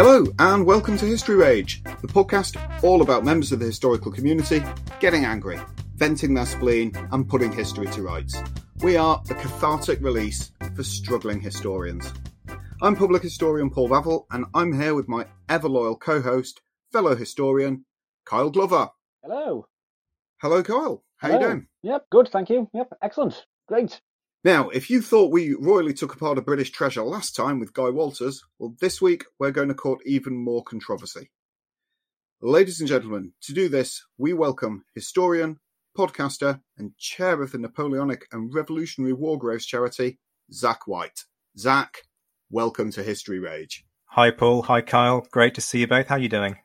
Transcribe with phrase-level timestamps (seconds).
[0.00, 2.54] Hello, and welcome to History Rage, the podcast
[2.84, 4.62] all about members of the historical community
[5.00, 5.58] getting angry,
[5.96, 8.40] venting their spleen, and putting history to rights.
[8.80, 12.12] We are a cathartic release for struggling historians.
[12.80, 16.60] I'm public historian Paul Bavill, and I'm here with my ever loyal co host,
[16.92, 17.84] fellow historian,
[18.24, 18.90] Kyle Glover.
[19.24, 19.66] Hello.
[20.40, 21.02] Hello, Kyle.
[21.16, 21.40] How Hello.
[21.40, 21.66] you doing?
[21.82, 22.70] Yep, good, thank you.
[22.72, 23.44] Yep, excellent.
[23.66, 24.00] Great.
[24.44, 27.90] Now, if you thought we royally took apart a British treasure last time with Guy
[27.90, 31.32] Walters, well, this week we're going to court even more controversy.
[32.40, 35.58] Ladies and gentlemen, to do this, we welcome historian,
[35.96, 40.20] podcaster, and chair of the Napoleonic and Revolutionary War Graves charity,
[40.52, 41.24] Zack White.
[41.58, 42.04] Zack,
[42.48, 43.84] welcome to History Rage.
[44.10, 44.62] Hi, Paul.
[44.62, 45.26] Hi, Kyle.
[45.32, 46.06] Great to see you both.
[46.06, 46.58] How are you doing?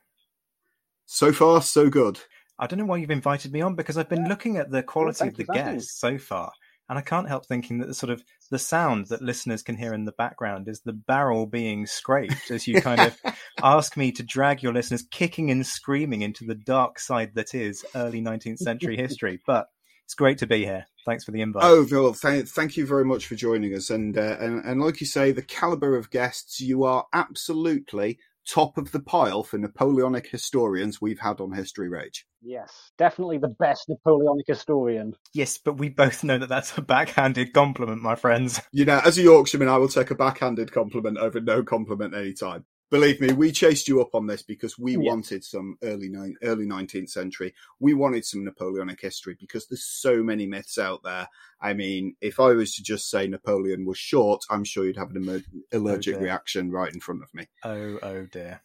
[1.06, 2.20] So far, so good.
[2.56, 5.18] I don't know why you've invited me on because I've been looking at the quality
[5.18, 5.72] thank of the you, thank you.
[5.74, 6.52] guests so far,
[6.88, 9.94] and I can't help thinking that the sort of the sound that listeners can hear
[9.94, 13.16] in the background is the barrel being scraped as you kind of
[13.62, 17.84] ask me to drag your listeners kicking and screaming into the dark side that is
[17.94, 19.40] early 19th century history.
[19.46, 19.66] But
[20.04, 20.86] it's great to be here.
[21.06, 21.64] Thanks for the invite.
[21.64, 23.90] Oh, well, thank, thank you very much for joining us.
[23.90, 28.18] And, uh, and and like you say, the caliber of guests, you are absolutely
[28.48, 32.26] top of the pile for Napoleonic historians we've had on History Rage.
[32.42, 35.14] Yes, definitely the best Napoleonic historian.
[35.32, 38.60] Yes, but we both know that that's a backhanded compliment, my friends.
[38.72, 42.34] You know, as a Yorkshireman, I will take a backhanded compliment over no compliment any
[42.34, 42.64] time.
[42.94, 44.98] Believe me, we chased you up on this because we Yeah.
[45.00, 47.52] wanted some early ni- early nineteenth century.
[47.80, 51.26] We wanted some Napoleonic history because there's so many myths out there.
[51.60, 55.10] I mean, if I was to just say Napoleon was short, I'm sure you'd have
[55.10, 56.22] an emer- allergic dear.
[56.24, 57.48] reaction right in front of me.
[57.64, 58.62] Oh, oh dear.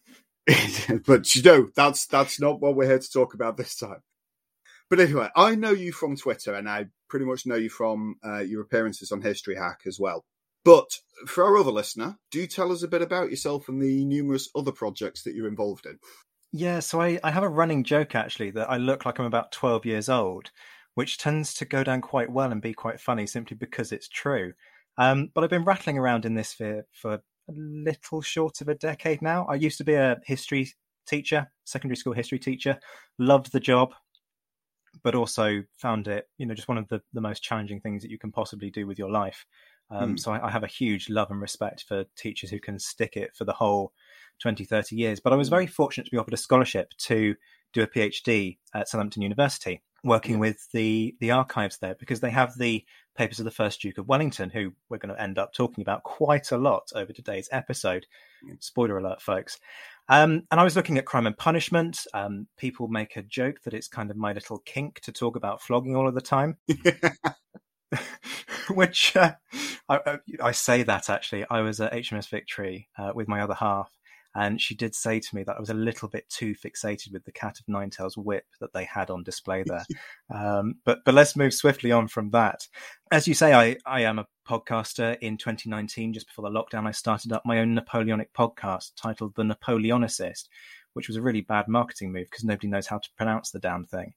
[1.07, 4.03] but you know, that's that's not what we're here to talk about this time.
[4.91, 8.41] But anyway, I know you from Twitter, and I pretty much know you from uh,
[8.41, 10.23] your appearances on History Hack as well.
[10.63, 10.89] But
[11.27, 14.71] for our other listener, do tell us a bit about yourself and the numerous other
[14.71, 15.99] projects that you're involved in.
[16.51, 19.51] Yeah, so I, I have a running joke actually that I look like I'm about
[19.51, 20.51] 12 years old,
[20.95, 24.53] which tends to go down quite well and be quite funny simply because it's true.
[24.97, 28.75] Um, but I've been rattling around in this sphere for a little short of a
[28.75, 29.45] decade now.
[29.45, 30.71] I used to be a history
[31.07, 32.79] teacher, secondary school history teacher,
[33.17, 33.93] loved the job,
[35.03, 38.11] but also found it, you know, just one of the, the most challenging things that
[38.11, 39.45] you can possibly do with your life.
[39.91, 40.17] Um, Hmm.
[40.17, 43.35] So I, I have a huge love and respect for teachers who can stick it
[43.35, 43.93] for the whole
[44.39, 45.19] 20, 30 years.
[45.19, 47.35] But I was very fortunate to be offered a scholarship to
[47.73, 52.57] do a PhD at Southampton University, working with the, the archives there because they have
[52.57, 52.83] the
[53.15, 56.03] papers of the first Duke of Wellington, who we're going to end up talking about
[56.03, 58.05] quite a lot over today's episode.
[58.59, 59.59] Spoiler alert, folks.
[60.07, 62.07] Um, and I was looking at crime and punishment.
[62.13, 65.61] Um, people make a joke that it's kind of my little kink to talk about
[65.61, 66.57] flogging all of the time.
[68.69, 69.33] Which uh,
[69.89, 71.45] I, I- say that actually.
[71.49, 73.89] I was at HMS Victory uh, with my other half,
[74.35, 77.25] and she did say to me that I was a little bit too fixated with
[77.25, 79.85] the cat of nine tails whip that they had on display there.
[80.33, 82.67] um, but but let's move swiftly on from that.
[83.11, 85.17] As you say, I I am a podcaster.
[85.19, 89.43] In 2019, just before the lockdown, I started up my own Napoleonic podcast titled The
[89.43, 90.47] Napoleonicist,
[90.93, 93.85] which was a really bad marketing move because nobody knows how to pronounce the damn
[93.85, 94.13] thing.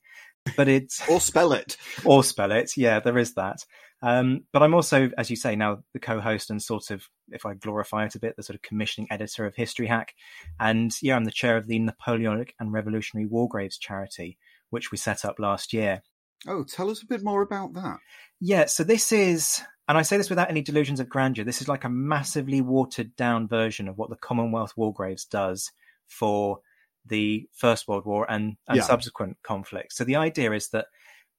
[0.56, 1.76] But it's Or spell it.
[2.04, 2.76] or spell it.
[2.76, 3.64] Yeah, there is that.
[4.02, 7.54] Um, but I'm also, as you say, now the co-host and sort of, if I
[7.54, 10.14] glorify it a bit, the sort of commissioning editor of History Hack.
[10.58, 14.38] And yeah, I'm the chair of the Napoleonic and Revolutionary War Graves charity,
[14.70, 16.02] which we set up last year.
[16.48, 17.98] Oh, tell us a bit more about that.
[18.40, 21.68] Yeah, so this is, and I say this without any delusions of grandeur, this is
[21.68, 25.70] like a massively watered down version of what the Commonwealth War Graves does
[26.08, 26.58] for
[27.06, 28.82] the First World War and, and Yeah.
[28.82, 29.96] subsequent conflicts.
[29.96, 30.86] So the idea is that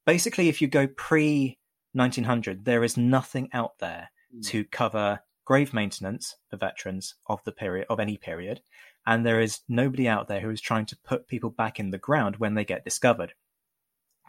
[0.06, 1.58] basically, if you go pre
[1.94, 4.10] 1900, there is nothing out there
[4.42, 8.60] to cover grave maintenance for veterans of the period of any period,
[9.06, 11.98] and there is nobody out there who is trying to put people back in the
[11.98, 13.34] ground when they get discovered.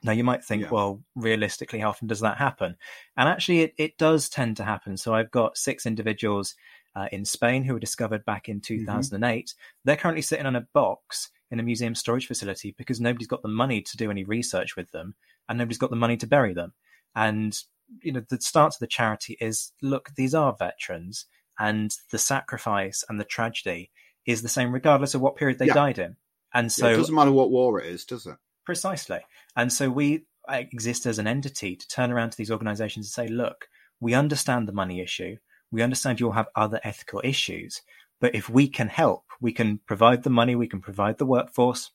[0.04, 0.70] Now you might think, Yeah.
[0.70, 2.76] well, realistically, how often does that happen?
[3.18, 4.98] And actually, it, it does tend to happen.
[4.98, 6.54] So I've got six individuals
[6.96, 9.54] uh, in Spain who were discovered back in 2008.
[9.84, 13.48] They're currently sitting on a box in a museum storage facility because nobody's got the
[13.48, 15.16] money to do any research with them,
[15.50, 16.74] and nobody's got the money to bury them.
[17.16, 17.58] And
[18.02, 21.26] you know, the start of the charity is look, these are veterans,
[21.60, 23.92] and the sacrifice and the tragedy
[24.26, 25.74] is the same regardless of what period they Yeah.
[25.76, 26.18] died in.
[26.54, 28.38] And Yeah, so it doesn't matter what war it is, does it?
[28.66, 29.20] Precisely.
[29.56, 33.12] And so we uh, exist as an entity to turn around to these organizations and
[33.12, 33.68] say, look,
[34.00, 35.38] we understand the money issue.
[35.72, 37.82] We understand you'll have other ethical issues.
[38.20, 41.92] But if we can help, we can provide the money, we can provide the workforce.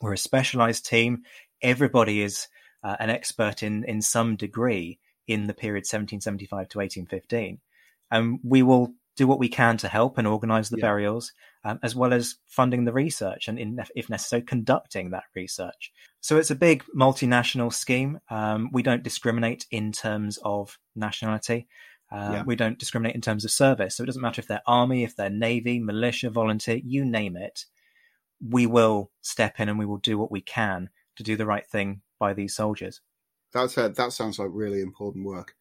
[0.00, 1.22] We're a specialized team.
[1.62, 2.48] Everybody is
[2.84, 7.58] uh, an expert in, in some degree in the period 1775 to 1815.
[8.10, 10.82] And we will do what we can to help and organize the Yeah.
[10.88, 11.32] burials,
[11.64, 15.92] um, as well as funding the research and, in, if necessary, conducting that research.
[16.20, 18.20] So it's a big multinational scheme.
[18.28, 21.68] Um, we don't discriminate in terms of nationality.
[22.12, 22.42] Uh, Yeah.
[22.44, 23.96] We don't discriminate in terms of service.
[23.96, 27.64] So it doesn't matter if they're army, if they're navy, militia, volunteer, you name it.
[28.46, 31.66] We will step in and we will do what we can to do the right
[31.66, 33.02] thing by these soldiers.
[33.52, 35.54] That's a, that sounds like really important work.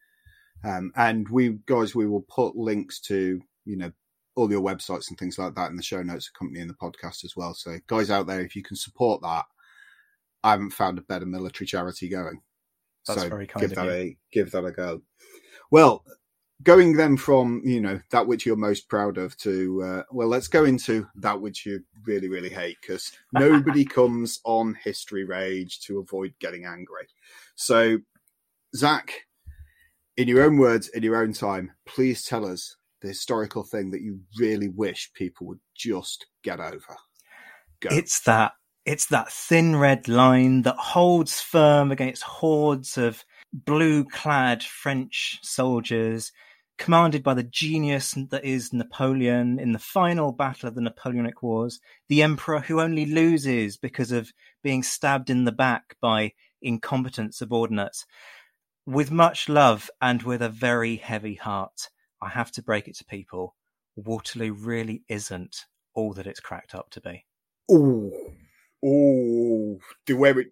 [0.63, 3.91] Um, and we guys, we will put links to you know
[4.35, 7.35] all your websites and things like that in the show notes accompanying the podcast as
[7.35, 7.53] well.
[7.53, 9.43] So guys out there, if you can support that,
[10.43, 12.41] I haven't found a better military charity going.
[13.07, 13.91] That's so very kind give of that you.
[13.91, 15.01] a give that a go.
[15.69, 16.05] Well,
[16.63, 20.47] going then from you know that which you're most proud of to uh, well, let's
[20.47, 25.99] go into that which you really really hate because nobody comes on History Rage to
[25.99, 27.07] avoid getting angry.
[27.55, 27.99] So,
[28.75, 29.13] Zack,
[30.17, 34.01] in your own words, in your own time, please tell us the historical thing that
[34.01, 36.95] you really wish people would just get over.
[37.81, 37.89] Go.
[37.91, 38.53] It's that
[38.85, 43.23] it's that thin red line that holds firm against hordes of
[43.53, 46.31] blue-clad French soldiers,
[46.77, 51.79] commanded by the genius that is Napoleon in the final battle of the Napoleonic Wars,
[52.09, 54.33] the emperor who only loses because of
[54.63, 58.05] being stabbed in the back by incompetent subordinates.
[58.85, 61.89] With much love and with a very heavy heart,
[62.21, 63.55] I have to break it to people.
[63.95, 67.25] Waterloo really isn't all that it's cracked up to be.
[67.69, 68.11] Oh,
[68.83, 70.47] oh, the way it.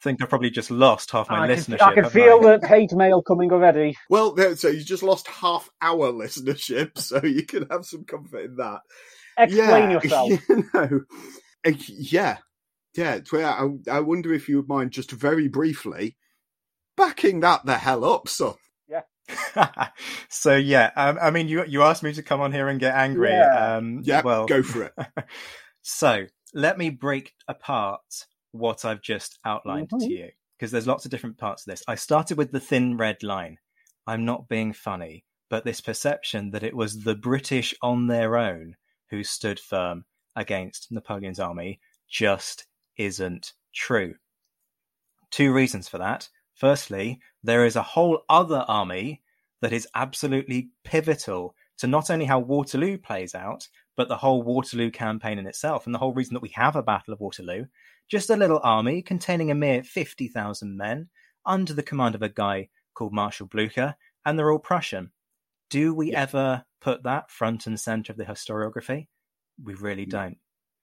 [0.00, 1.82] Think I've probably just lost half my I can, listenership.
[1.82, 2.56] I can feel I?
[2.56, 3.96] the hate mail coming already.
[4.08, 8.44] Well, there, so you just lost half our listenership, so you can have some comfort
[8.44, 8.80] in that.
[9.38, 10.30] Explain yeah, yourself.
[10.48, 11.00] You know,
[11.66, 12.38] uh, yeah,
[12.96, 13.20] yeah.
[13.30, 16.16] where I, I wonder if you would mind just very briefly
[16.96, 18.54] backing that the hell up, son.
[18.88, 19.88] Yeah.
[20.28, 22.94] so yeah, um, I mean, you you asked me to come on here and get
[22.94, 23.30] angry.
[23.30, 23.76] Yeah.
[23.76, 24.92] Um, Yeah, well, go for it.
[25.82, 30.00] so let me break apart what I've just outlined Mhm.
[30.00, 31.82] to you because there's lots of different parts of this.
[31.88, 33.58] I started with the thin red line.
[34.06, 38.76] I'm not being funny, but this perception that it was the British on their own
[39.10, 40.04] who stood firm
[40.36, 42.66] against Napoleon's army just
[42.96, 44.14] isn't true.
[45.30, 46.28] Two reasons for that.
[46.54, 49.22] Firstly, there is a whole other army
[49.60, 54.90] that is absolutely pivotal to not only how Waterloo plays out, but the whole Waterloo
[54.90, 55.86] campaign in itself.
[55.86, 57.66] And the whole reason that we have a Battle of Waterloo,
[58.10, 61.08] just a little army containing a mere 50,000 men
[61.46, 65.12] under the command of a guy called Marshal Blucher, and they're all Prussian.
[65.70, 69.08] Do we ever put that front and center of the historiography?
[69.62, 70.36] We really don't.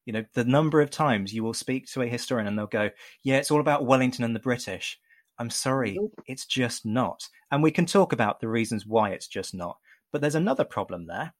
[0.05, 2.89] You know, the number of times you will speak to a historian and they'll go,
[3.23, 4.97] yeah, it's all about Wellington and the British.
[5.37, 7.27] I'm sorry, it's just not.
[7.51, 9.77] And we can talk about the reasons why it's just not.
[10.11, 11.33] But there's another problem there.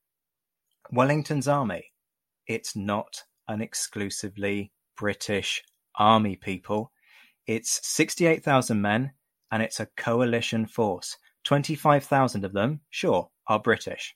[0.91, 1.91] Wellington's army,
[2.47, 5.63] it's not an exclusively British
[5.95, 6.91] army, people.
[7.47, 9.13] It's 68,000 men
[9.49, 11.17] and it's a coalition force.
[11.45, 14.15] 25,000 of them, sure, are British.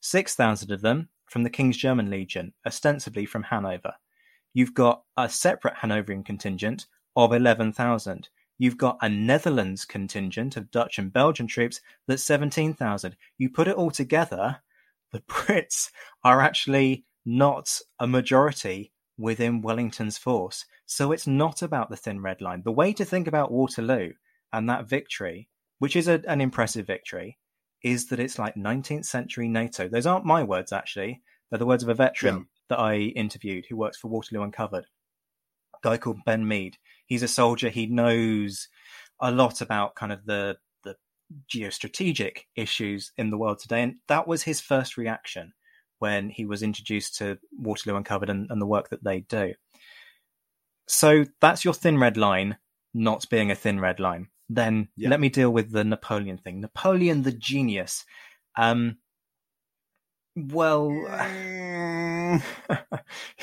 [0.00, 3.94] 6,000 of them from the King's German Legion, ostensibly from Hanover.
[4.52, 6.86] You've got a separate Hanoverian contingent
[7.16, 8.28] of 11,000.
[8.58, 13.16] You've got a Netherlands contingent of Dutch and Belgian troops that's 17,000.
[13.38, 14.58] You put it all together,
[15.12, 15.90] the Brits
[16.22, 20.64] are actually not a majority within Wellington's force.
[20.86, 22.62] So it's not about the thin red line.
[22.64, 24.12] The way to think about Waterloo
[24.52, 25.48] and that victory,
[25.78, 27.38] which is a, an impressive victory,
[27.82, 29.88] is that it's like 19th century NATO.
[29.88, 31.22] Those aren't my words, actually.
[31.50, 32.42] They're the words of a veteran yeah.
[32.70, 34.86] that I interviewed who works for Waterloo Uncovered,
[35.74, 36.78] a guy called Ben Mead.
[37.06, 37.68] He's a soldier.
[37.68, 38.68] He knows
[39.20, 40.96] a lot about kind of the, the
[41.52, 43.82] geostrategic issues in the world today.
[43.82, 45.52] And that was his first reaction
[46.00, 49.54] when he was introduced to Waterloo Uncovered and, and the work that they do.
[50.88, 52.56] So that's your thin red line
[52.92, 54.28] not being a thin red line.
[54.48, 55.10] Then yeah.
[55.10, 56.60] let me deal with the Napoleon thing.
[56.60, 58.04] Napoleon the genius.
[58.56, 58.96] Um,
[60.36, 60.90] well,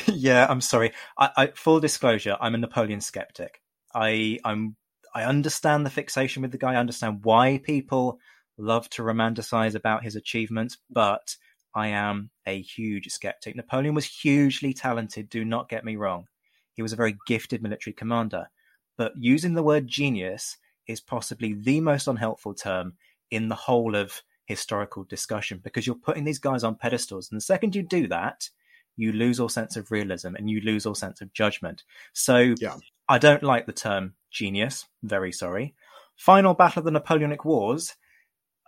[0.06, 0.92] yeah, I'm sorry.
[1.18, 3.62] I, I, full disclosure, I'm a Napoleon skeptic.
[3.94, 4.76] I, I'm,
[5.16, 6.74] I understand the fixation with the guy.
[6.74, 8.20] I understand why people
[8.58, 11.38] love to romanticize about his achievements, but
[11.76, 13.56] I am a huge skeptic.
[13.56, 16.28] Napoleon was hugely talented, do not get me wrong.
[16.74, 18.50] He was a very gifted military commander.
[18.98, 20.58] But using the word genius
[20.88, 22.94] is possibly the most unhelpful term
[23.30, 27.30] in the whole of historical discussion because you're putting these guys on pedestals.
[27.30, 28.50] And the second you do that,
[28.96, 31.84] you lose all sense of realism and you lose all sense of judgment.
[32.14, 32.78] So yeah.
[33.08, 34.86] I don't like the term genius.
[35.04, 35.76] Very sorry.
[36.16, 37.96] Final battle of the Napoleonic Wars.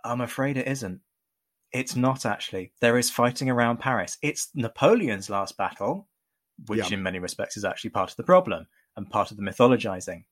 [0.04, 1.00] I'm afraid it isn't.
[1.72, 2.72] It's not actually.
[2.80, 4.18] There is fighting around Paris.
[4.22, 6.08] It's Napoleon's last battle,
[6.66, 6.96] which yeah.
[6.96, 10.24] in many respects is actually part of the problem and part of the mythologizing.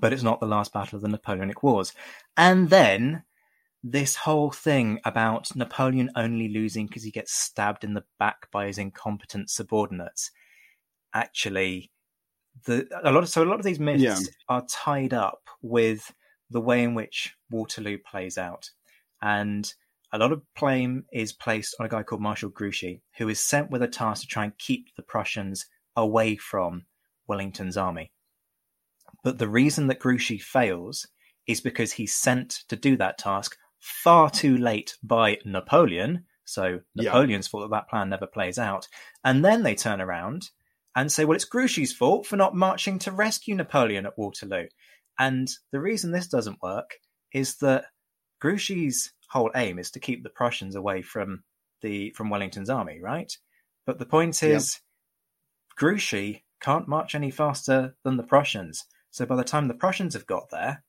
[0.00, 1.92] But it's not the last battle of the Napoleonic Wars.
[2.36, 3.24] And then
[3.82, 8.66] this whole thing about Napoleon only losing because he gets stabbed in the back by
[8.66, 10.30] his incompetent subordinates.
[11.12, 11.92] Actually,
[12.64, 14.18] the a lot of so a lot of these myths yeah.
[14.48, 16.12] are tied up with
[16.50, 18.70] the way in which Waterloo plays out.
[19.20, 19.72] And
[20.14, 23.70] a lot of blame is placed on a guy called Marshal Grouchy, who is sent
[23.70, 25.66] with a task to try and keep the Prussians
[25.96, 26.84] away from
[27.26, 28.12] Wellington's army.
[29.24, 31.08] But the reason that Grouchy fails
[31.48, 36.26] is because he's sent to do that task far too late by Napoleon.
[36.44, 37.50] So Napoleon's yeah.
[37.50, 38.86] fault that that plan never plays out.
[39.24, 40.48] And then they turn around
[40.94, 44.66] and say, well, it's Grouchy's fault for not marching to rescue Napoleon at Waterloo.
[45.18, 46.90] And the reason this doesn't work
[47.32, 47.86] is that
[48.40, 51.42] Grouchy's whole aim is to keep the Prussians away from
[51.82, 53.36] the from Wellington's army, right?
[53.86, 55.76] But the point is, yeah.
[55.76, 58.84] Grouchy can't march any faster than the Prussians.
[59.10, 60.82] So by the time the Prussians have got there,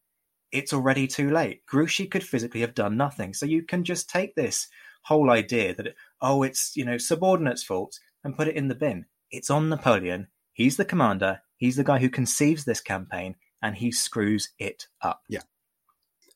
[0.52, 1.66] it's already too late.
[1.66, 3.34] Grouchy could physically have done nothing.
[3.34, 4.68] So you can just take this
[5.04, 9.06] whole idea that oh, it's you know subordinates' fault and put it in the bin.
[9.32, 10.28] It's on Napoleon.
[10.54, 11.42] He's the commander.
[11.58, 15.22] He's the guy who conceives this campaign, and he screws it up.
[15.30, 15.42] Yeah.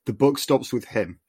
[0.06, 1.20] The book stops with him.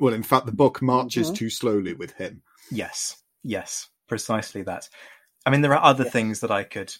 [0.00, 1.34] Well, in fact, the book marches mm-hmm.
[1.34, 2.42] too slowly with him.
[2.70, 4.88] Yes, yes, precisely that.
[5.44, 6.94] I mean, there are other things that I could,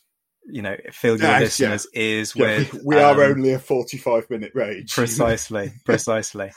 [0.47, 2.01] you know, fill your yes, listeners' yeah.
[2.03, 2.75] ears yeah, with.
[2.75, 4.93] We, we um, are only a forty-five minute rage.
[4.93, 6.53] Precisely, precisely.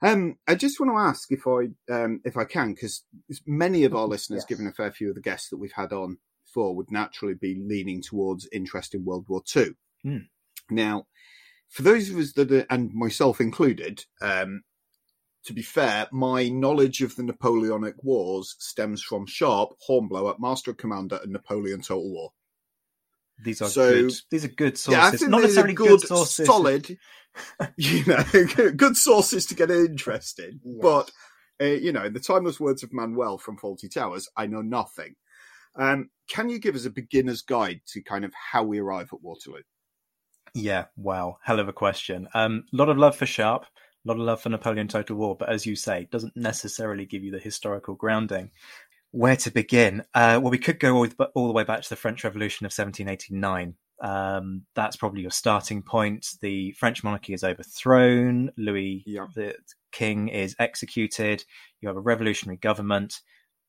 [0.00, 3.02] Um, I just want to ask if I, um, if I can, because
[3.46, 4.46] many of our listeners, yes.
[4.46, 7.60] given a fair few of the guests that we've had on before, would naturally be
[7.60, 9.74] leaning towards interest in World War Two.
[10.06, 10.26] Mm.
[10.70, 11.06] Now,
[11.68, 14.62] for those of us that, are, and myself included, um,
[15.48, 20.76] to be fair, my knowledge of the Napoleonic Wars stems from Sharpe, Hornblower, Master of
[20.76, 22.32] Commander, and Napoleon Total War.
[23.42, 24.12] These are so, good.
[24.30, 25.22] These are good sources.
[25.22, 26.46] Yeah, Not necessarily good, good, sources.
[26.46, 26.98] Solid,
[27.78, 28.22] you know,
[28.76, 30.60] good sources to get interested.
[30.62, 30.76] Yes.
[30.82, 31.10] But
[31.62, 35.14] uh, you know, in the timeless words of Manuel from Fawlty Towers, I know nothing.
[35.76, 39.22] Um, can you give us a beginner's guide to kind of how we arrive at
[39.22, 39.62] Waterloo?
[40.52, 42.28] Yeah, wow, hell of a question.
[42.34, 43.68] A um, lot of love for Sharpe a
[44.08, 47.30] lot of love for Napoleon Total War, but as you say, doesn't necessarily give you
[47.30, 48.50] the historical grounding.
[49.10, 50.04] Where to begin?
[50.14, 52.72] Uh, well, we could go all, all, the way back to the French Revolution of
[52.72, 53.74] 1789.
[54.00, 56.26] Um, that's probably your starting point.
[56.40, 58.50] The French monarchy is overthrown.
[58.56, 59.26] Louis, yeah.
[59.34, 59.54] the
[59.92, 61.44] king, is executed.
[61.80, 63.20] You have a revolutionary government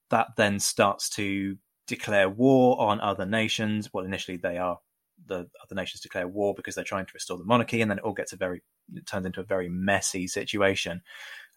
[0.10, 3.90] that then starts to declare war on other nations.
[3.94, 4.80] Well, initially they are
[5.26, 8.04] the other nations declare war because they're trying to restore the monarchy, and then it
[8.04, 8.62] all gets a very
[8.94, 11.02] it turns into a very messy situation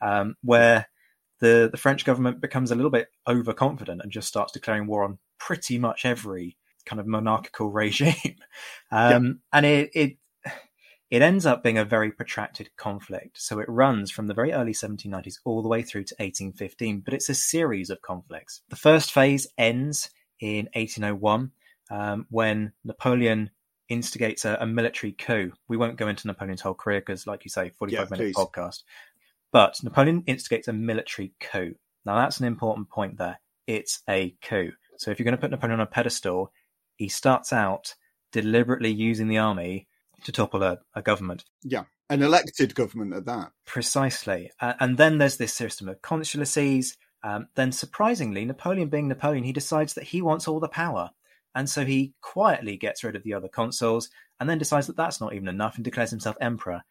[0.01, 0.87] um, where
[1.41, 5.19] the the French government becomes a little bit overconfident and just starts declaring war on
[5.39, 8.37] pretty much every kind of monarchical regime,
[8.91, 9.37] um, yep.
[9.53, 10.17] and it it
[11.13, 13.39] it ends up being a very protracted conflict.
[13.39, 17.13] So it runs from the very early 1790s all the way through to 1815, but
[17.13, 18.63] it's a series of conflicts.
[18.71, 20.09] The first phase ends
[20.41, 21.51] in 1801
[21.93, 23.51] um, when Napoleon
[23.89, 25.53] instigates a, a, military coup.
[25.69, 28.83] We won't go into Napoleon's whole career because, like you say, 45 yeah, minute podcast.
[29.53, 31.75] But Napoleon instigates a military coup.
[32.07, 33.39] Now, that's an important point there.
[33.67, 34.73] It's a coup.
[34.97, 36.51] So if you're going to put Napoleon on a pedestal,
[36.97, 37.95] he starts out
[38.33, 39.87] deliberately using the army
[40.25, 41.45] to topple a, a government.
[41.63, 43.53] Yeah, an elected government at that.
[43.67, 44.51] Precisely.
[44.59, 46.97] Uh, and then there's this system of consulcies.
[47.23, 51.11] Um, then, surprisingly, Napoleon being Napoleon, he decides that he wants all the power.
[51.55, 54.09] And so he quietly gets rid of the other consuls
[54.41, 56.83] and then decides that that's not even enough and declares himself emperor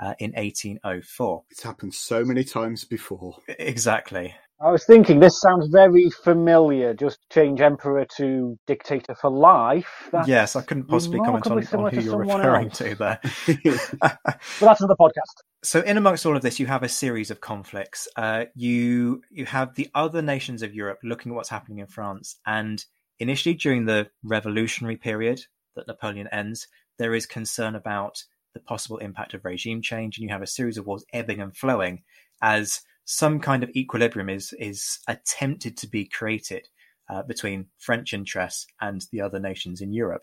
[0.00, 1.42] uh, in 1804.
[1.50, 3.36] It's happened so many times before.
[3.48, 4.34] Exactly.
[4.62, 6.92] I was thinking this sounds very familiar.
[6.92, 10.10] Just change emperor to dictator for life.
[10.12, 12.78] That's yes, I couldn't possibly comment on, on who you're referring else.
[12.78, 13.20] to there.
[14.02, 14.18] but
[14.60, 15.42] that's another podcast.
[15.62, 18.06] So, in amongst all of this, you have a series of conflicts.
[18.16, 22.36] Uh, you you have the other nations of Europe looking at what's happening in France,
[22.44, 22.84] and
[23.20, 25.44] initially during the revolutionary period
[25.76, 26.66] that Napoleon ends,
[26.98, 28.24] there is concern about
[28.54, 31.56] the possible impact of regime change, and you have a series of wars ebbing and
[31.56, 32.02] flowing
[32.42, 36.68] as some kind of equilibrium is is attempted to be created
[37.08, 40.22] uh, between French interests and the other nations in Europe.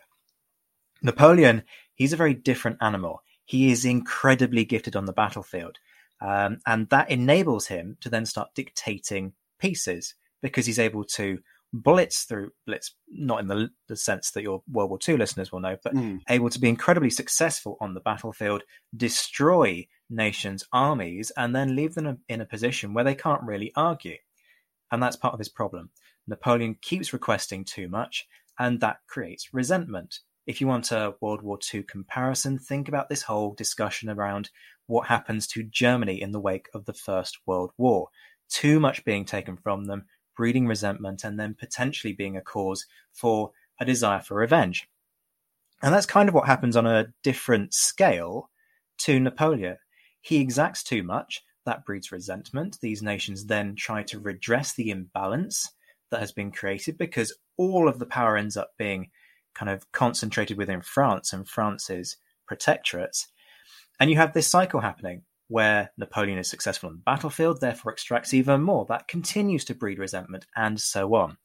[1.02, 1.64] Napoleon,
[1.96, 3.22] he's a very different animal.
[3.46, 5.78] He is incredibly gifted on the battlefield,
[6.22, 11.40] um, and that enables him to then start dictating peaces because he's able to
[11.74, 15.60] blitz through blitz, not in the, the sense that your World War II listeners will
[15.60, 16.20] know, but mm.
[16.30, 18.64] able to be incredibly successful on the battlefield,
[18.96, 24.18] destroy nations' armies, and then leave them in a position where they can't really argue.
[24.92, 25.90] And that's part of his problem.
[26.28, 28.28] Napoleon keeps requesting too much,
[28.60, 30.20] and that creates resentment.
[30.46, 34.50] If you want a World War II comparison, think about this whole discussion around
[34.88, 38.08] what happens to Germany in the wake of the First World War.
[38.50, 40.06] Too much being taken from them,
[40.38, 44.88] breeding resentment, and then potentially being a cause for a desire for revenge.
[45.82, 48.50] And that's kind of what happens on a different scale
[49.00, 49.78] to Napoleon.
[50.22, 51.44] He exacts too much.
[51.66, 52.78] That breeds resentment.
[52.82, 55.70] These nations then try to redress the imbalance
[56.10, 59.10] that has been created because all of the power ends up being
[59.54, 62.18] kind of concentrated within France and France's
[62.50, 63.28] protectorates.
[64.00, 68.34] And you have this cycle happening where Napoleon is successful on the battlefield, therefore extracts
[68.34, 68.86] even more.
[68.88, 71.38] That continues to breed resentment, and so on.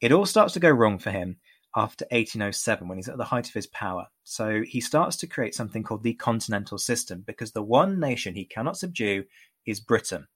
[0.00, 1.36] It all starts to go wrong for him
[1.74, 4.06] after 1807 when he's at the height of his power.
[4.24, 8.44] So he starts to create something called the continental system because the one nation he
[8.44, 9.24] cannot subdue
[9.66, 10.26] is Britain.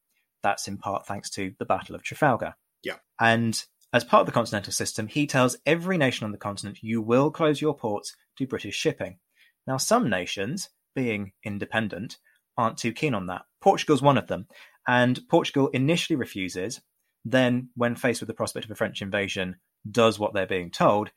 [0.42, 2.54] That's in part thanks to the Battle of Trafalgar.
[2.82, 2.96] Yeah.
[3.18, 7.02] And as part of the continental system, he tells every nation on the continent, you
[7.02, 9.18] will close your ports to British shipping.
[9.66, 12.18] Now, some nations, being independent,
[12.56, 13.42] aren't too keen on that.
[13.60, 14.46] Portugal's one of them.
[14.86, 16.80] And Portugal initially refuses,
[17.24, 19.56] then, when faced with the prospect of a French invasion,
[19.88, 21.10] does what they're being told,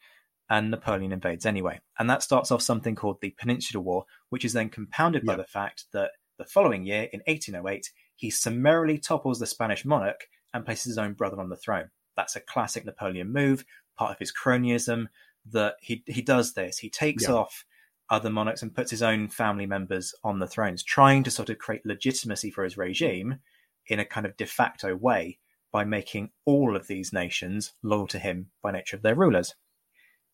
[0.50, 1.80] and Napoleon invades anyway.
[1.98, 5.46] And that starts off something called the Peninsular War, which is then compounded by the
[5.46, 10.86] fact that the following year, in 1808, he summarily topples the Spanish monarch and places
[10.86, 11.90] his own brother on the throne.
[12.16, 13.66] That's a classic Napoleon move,
[13.98, 15.08] part of his cronyism.
[15.52, 16.78] That he he does this.
[16.78, 17.66] He takes off
[18.10, 21.58] other monarchs and puts his own family members on the thrones, trying to sort of
[21.58, 23.40] create legitimacy for his regime
[23.88, 25.40] in a kind of de facto way
[25.72, 29.56] by making all of these nations loyal to him by nature of their rulers.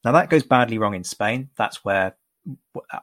[0.04, 1.50] Now, that goes badly wrong in Spain.
[1.58, 2.16] That's where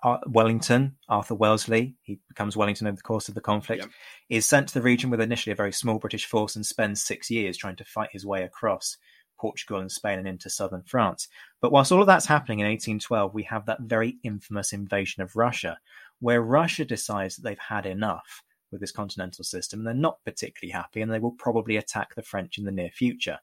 [0.02, 3.90] uh, Wellington, Arthur Wellesley, he becomes Wellington over the course of the conflict, yep.
[4.28, 7.30] is sent to the region with initially a very small British force and spends six
[7.30, 8.96] years trying to fight his way across
[9.38, 11.28] Portugal and Spain and into southern France.
[11.60, 15.36] But whilst all of that's happening in 1812, we have that very infamous invasion of
[15.36, 15.78] Russia,
[16.20, 20.72] where Russia decides that they've had enough with this continental system and they're not particularly
[20.72, 23.38] happy and they will probably attack the French in the near future.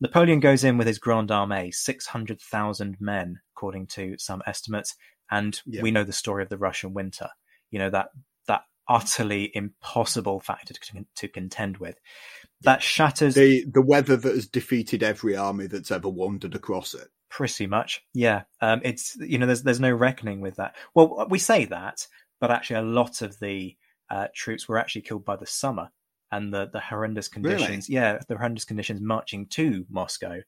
[0.00, 4.94] Napoleon goes in with his Grande Armée, 600,000 men, according to some estimates.
[5.30, 7.28] And we know the story of the Russian winter.
[7.70, 8.08] You know, that
[8.88, 11.96] utterly impossible factor to, to contend with.
[12.62, 17.08] That shatters the, the weather that has defeated every army that's ever wandered across it.
[17.28, 18.02] Pretty much.
[18.12, 18.42] Yeah.
[18.60, 20.76] Um, it's, you know, there's, there's no reckoning with that.
[20.94, 22.06] Well, we say that,
[22.40, 23.76] but actually a lot of the
[24.10, 25.90] uh, troops were actually killed by the summer
[26.34, 27.88] and the the horrendous conditions.
[27.88, 28.00] Really?
[28.00, 30.40] Yeah, the horrendous conditions marching to Moscow,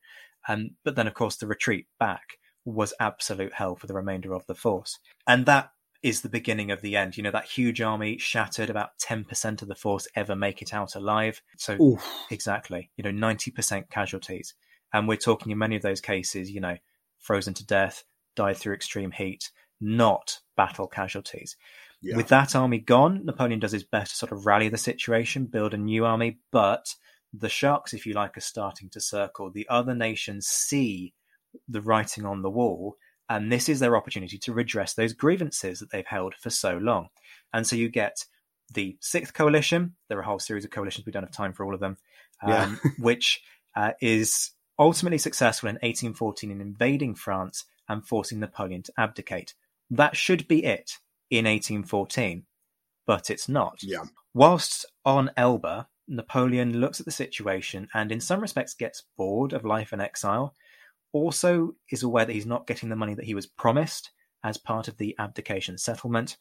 [0.46, 4.44] and but then of course the retreat back was absolute hell for the remainder of
[4.46, 5.70] the force, and that
[6.02, 7.16] is the beginning of the end.
[7.16, 8.70] You know that huge army shattered.
[8.70, 11.42] About ten percent of the force ever make it out alive.
[11.56, 12.06] So Oof.
[12.30, 14.54] exactly, you know, ninety percent casualties,
[14.92, 16.76] and we're talking in many of those cases, you know,
[17.18, 18.04] frozen to death,
[18.34, 21.56] died through extreme heat, not battle casualties.
[22.02, 22.16] Yeah.
[22.16, 25.74] With that army gone, Napoleon does his best to sort of rally the situation, build
[25.74, 26.94] a new army, but
[27.32, 29.50] the sharks, if you like, are starting to circle.
[29.50, 31.14] The other nations see
[31.68, 32.96] the writing on the wall
[33.28, 37.08] And this is their opportunity to redress those grievances that they've held for so long.
[37.52, 38.24] And so you get
[38.72, 39.94] the Sixth Coalition.
[40.08, 41.06] There are a whole series of coalitions.
[41.06, 41.96] We don't have time for all of them,
[42.42, 42.90] um, yeah.
[42.98, 43.42] which
[43.74, 49.54] uh, is ultimately successful in 1814 in invading France and forcing Napoleon to abdicate.
[49.90, 50.98] That should be it
[51.30, 52.44] in 1814,
[53.06, 53.78] but it's not.
[53.82, 54.04] Yeah.
[54.34, 59.64] Whilst on Elba, Napoleon looks at the situation and, in some respects, gets bored of
[59.64, 60.54] life in exile.
[61.12, 64.10] Also, is aware that he's not getting the money that he was promised
[64.44, 66.36] as part of the abdication settlement,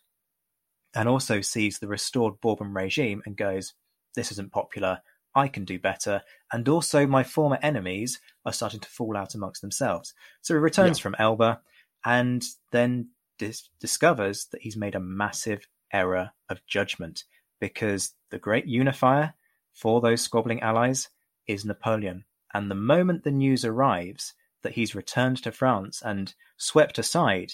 [0.93, 3.73] and also sees the restored Bourbon regime and goes,
[4.15, 5.01] This isn't popular.
[5.33, 6.21] I can do better.
[6.51, 10.13] And also, my former enemies are starting to fall out amongst themselves.
[10.41, 11.03] So he returns yeah.
[11.03, 11.59] from Elba
[12.05, 17.25] and then dis- discovers that he's made a massive error of judgment
[17.59, 19.33] because the great unifier
[19.73, 21.09] for those squabbling allies
[21.47, 22.23] is Napoleon.
[22.53, 24.33] And the moment the news arrives
[24.65, 27.53] that he's returned to France and swept aside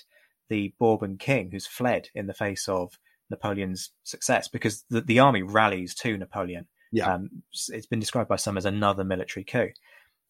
[0.50, 2.97] the Bourbon king who's fled in the face of
[3.30, 7.13] Napoleon's success, because the, the army rallies to Napoleon yeah.
[7.13, 9.69] Um, it's been described by some as another military coup.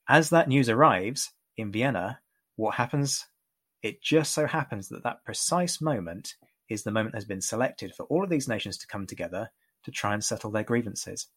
[0.08, 2.20] As that news arrives in Vienna,
[2.56, 3.26] what happens?
[3.82, 6.36] It just so happens that that precise moment
[6.70, 9.50] is the moment that has been selected for all of these nations to come together
[9.84, 11.28] to try and settle their grievances.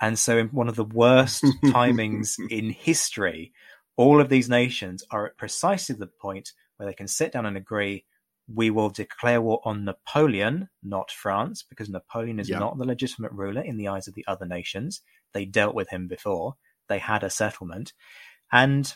[0.00, 3.52] And so, in one of the worst timings in history,
[3.96, 7.56] all of these nations are at precisely the point where they can sit down and
[7.56, 8.04] agree
[8.52, 12.58] we will declare war on Napoleon, not France, because Napoleon is yeah.
[12.58, 15.02] not the legitimate ruler in the eyes of the other nations.
[15.32, 16.56] They dealt with him before,
[16.88, 17.92] they had a settlement.
[18.50, 18.92] And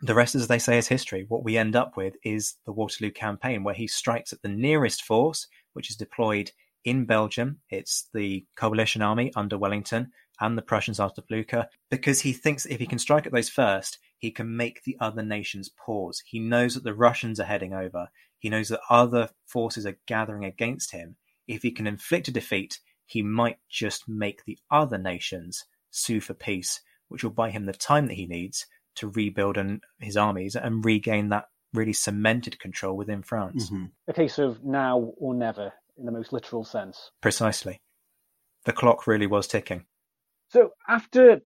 [0.00, 1.26] the rest, as they say, is history.
[1.28, 5.02] What we end up with is the Waterloo campaign, where he strikes at the nearest
[5.04, 6.50] force, which is deployed
[6.84, 7.60] in Belgium.
[7.70, 12.80] It's the coalition army under Wellington and the Prussians after Blucher, because he thinks if
[12.80, 16.22] he can strike at those first, he can make the other nations pause.
[16.26, 18.08] He knows that the Russians are heading over.
[18.38, 21.16] He knows that other forces are gathering against him.
[21.46, 26.34] If he can inflict a defeat, he might just make the other nations sue for
[26.34, 28.66] peace, which will buy him the time that he needs
[28.96, 33.66] to rebuild an, his armies and regain that really cemented control within France.
[33.70, 33.84] Mm-hmm.
[34.08, 37.10] A case of now or never in the most literal sense.
[37.20, 37.80] Precisely.
[38.64, 39.84] The clock really was ticking.
[40.54, 41.40] So, after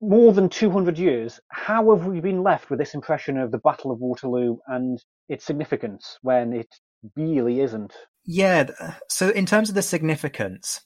[0.00, 3.90] more than 200 years, how have we been left with this impression of the Battle
[3.90, 6.74] of Waterloo and its significance when it
[7.14, 7.92] really isn't?
[8.24, 8.70] Yeah,
[9.10, 10.80] so in terms of the significance,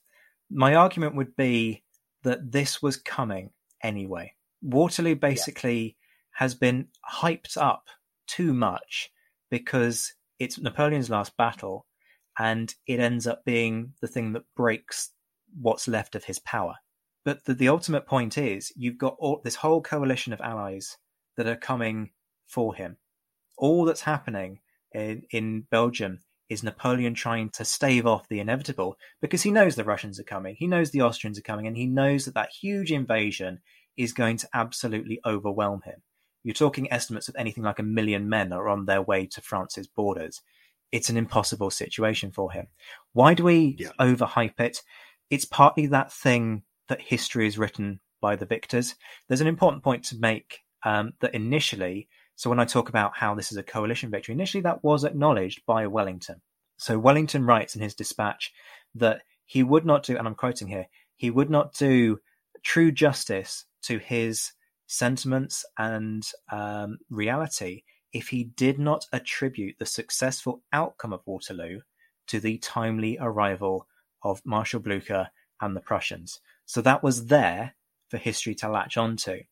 [0.51, 1.85] my argument would be
[2.25, 4.33] that this was coming anyway.
[4.61, 5.93] Waterloo basically yeah.
[6.33, 7.85] has been hyped up
[8.27, 9.09] too much
[9.53, 11.87] because it's Napoleon's last battle
[12.37, 15.11] and it ends up being the thing that breaks
[15.61, 16.75] what's left of his power.
[17.25, 20.97] But the, the ultimate point is you've got all, this whole coalition of allies
[21.37, 22.11] that are coming
[22.47, 22.97] for him.
[23.57, 24.61] All that's happening
[24.93, 29.85] in, in Belgium is Napoleon trying to stave off the inevitable because he knows the
[29.85, 32.93] Russians are coming, he knows the Austrians are coming, and he knows that that huge
[32.93, 33.61] invasion
[33.97, 36.03] is going to absolutely overwhelm him.
[36.45, 39.87] You're talking estimates of anything like a million men are on their way to France's
[39.87, 40.43] borders.
[40.91, 42.67] It's an impossible situation for him.
[43.13, 43.91] Why do we yeah.
[43.99, 44.83] overhype it?
[45.31, 48.97] It's partly that thing that history is written by the victors.
[49.27, 53.35] There's an important point to make um, that initially, so when I talk about how
[53.35, 56.43] this is a coalition victory, initially that was acknowledged by Wellington.
[56.77, 58.53] So Wellington writes in his dispatch
[58.95, 62.19] that he would not do, and I'm quoting here, he would not do
[62.63, 64.53] true justice to his
[64.87, 71.81] sentiments and um, reality if he did not attribute the successful outcome of Waterloo
[72.27, 73.87] to the timely arrival
[74.23, 75.31] of Marshal Blucher
[75.63, 76.41] and the Prussians.
[76.73, 77.75] So that was there
[78.09, 79.43] for history to latch onto.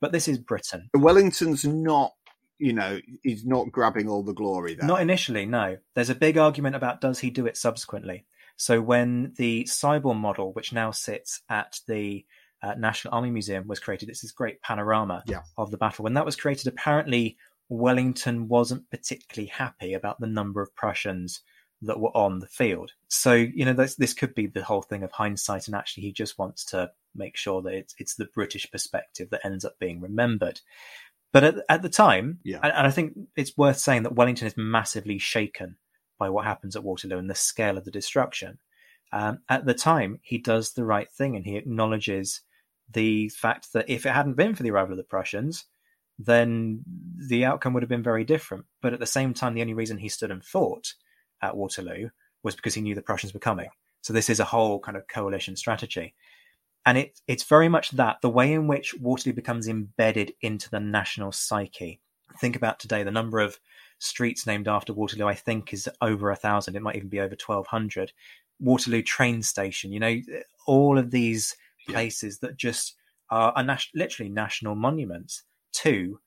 [0.00, 0.88] But this is Britain.
[0.94, 2.12] Wellington's not,
[2.58, 4.88] you know, he's not grabbing all the glory there.
[4.88, 5.76] Not initially, no.
[5.94, 8.24] There's a big argument about does he do it subsequently.
[8.56, 12.24] So when the Siborne model, which now sits at the
[12.62, 15.42] uh, National Army Museum, was created, it's this great panorama yeah.
[15.58, 16.04] of the battle.
[16.04, 17.36] When that was created, apparently
[17.68, 21.42] Wellington wasn't particularly happy about the number of Prussians
[21.82, 22.92] that were on the field.
[23.08, 26.12] So, you know, this, this could be the whole thing of hindsight, and actually, he
[26.12, 30.00] just wants to make sure that it's, it's the British perspective that ends up being
[30.00, 30.60] remembered.
[31.32, 32.58] But at, at the time, yeah.
[32.62, 35.76] and, and I think it's worth saying that Wellington is massively shaken
[36.18, 38.58] by what happens at Waterloo and the scale of the destruction.
[39.12, 42.42] Um, at the time, he does the right thing and he acknowledges
[42.92, 45.64] the fact that if it hadn't been for the arrival of the Prussians,
[46.18, 46.82] then
[47.16, 48.66] the outcome would have been very different.
[48.82, 50.94] But at the same time, the only reason he stood and fought
[51.42, 52.10] at Waterloo
[52.42, 53.68] was because he knew the Prussians were coming.
[54.02, 56.14] So this is a whole kind of coalition strategy.
[56.86, 60.80] And it, it's very much that the way in which Waterloo becomes embedded into the
[60.80, 62.00] national psyche.
[62.40, 63.58] Think about today the number of
[63.98, 66.76] streets named after Waterloo, I think, is over a thousand.
[66.76, 68.12] It might even be over 1,200.
[68.58, 70.20] Waterloo train station, you know,
[70.66, 71.56] all of these
[71.88, 72.94] places that just
[73.30, 76.20] are, are nas- literally national monuments to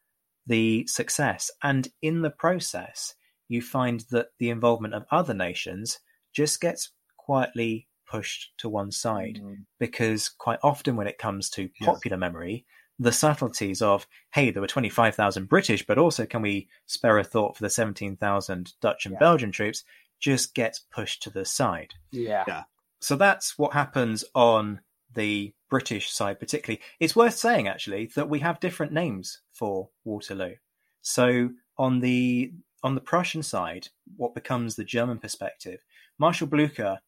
[0.46, 1.52] the success.
[1.62, 3.16] And in the process,
[3.54, 6.00] you find that the involvement of other nations
[6.34, 9.58] just gets quietly pushed to one side mm.
[9.80, 12.20] because quite often when it comes to popular yes.
[12.20, 12.66] memory
[13.00, 17.56] the subtleties of hey there were 25,000 british but also can we spare a thought
[17.56, 19.20] for the 17,000 dutch and yeah.
[19.20, 19.84] belgian troops
[20.20, 22.44] just gets pushed to the side yeah.
[22.48, 22.64] yeah
[23.00, 24.80] so that's what happens on
[25.16, 30.56] the british side particularly it's worth saying actually that we have different names for waterloo
[31.02, 32.52] so on the
[32.84, 35.80] on the prussian side what becomes the german perspective
[36.20, 37.00] marshal blucher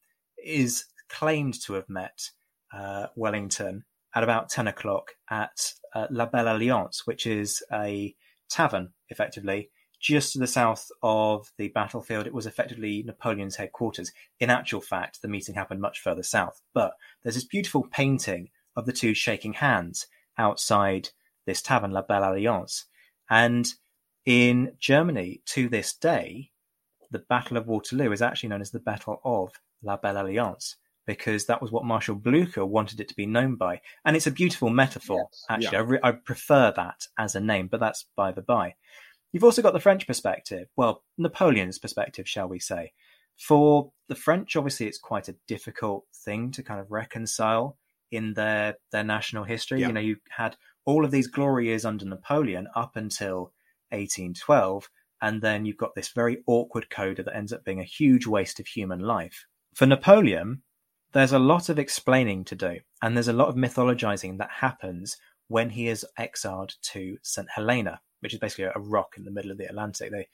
[0.43, 2.29] is claimed to have met
[2.73, 3.83] uh, Wellington
[4.13, 8.15] at about 10 o'clock at uh, La Belle Alliance, which is a
[8.49, 12.27] tavern, effectively, just to the south of the battlefield.
[12.27, 14.11] It was effectively Napoleon's headquarters.
[14.39, 16.61] In actual fact, the meeting happened much further south.
[16.73, 20.07] But there's this beautiful painting of the two shaking hands
[20.37, 21.09] outside
[21.45, 22.85] this tavern, La Belle Alliance.
[23.29, 23.67] And
[24.25, 26.51] in Germany, to this day,
[27.11, 31.45] the Battle of Waterloo is actually known as the Battle of La Belle Alliance because
[31.45, 33.81] that was what Marshal Blucher wanted it to be known by.
[34.03, 35.45] And it's a beautiful metaphor, yes.
[35.49, 35.77] actually.
[35.77, 35.79] Yeah.
[35.79, 38.75] I, re- I, prefer that as a name, but that's by the by.
[39.31, 42.93] You've also got the French perspective, well, Napoleon's perspective, shall we say.
[43.37, 47.77] For the French, obviously, it's quite a difficult thing to kind of reconcile
[48.11, 49.81] in their their national history.
[49.81, 49.87] Yeah.
[49.87, 53.51] You know, you had all of these glory years under Napoleon up until
[53.89, 54.89] 1812,
[55.21, 58.59] and then you've got this very awkward coda that ends up being a huge waste
[58.59, 59.45] of human life.
[59.73, 60.61] For Napoleon,
[61.13, 65.17] there's a lot of explaining to do, and there's a lot of mythologizing that happens
[65.47, 67.47] when he is exiled to St.
[67.53, 70.11] Helena, which is basically a rock in the middle of the Atlantic.
[70.11, 70.27] They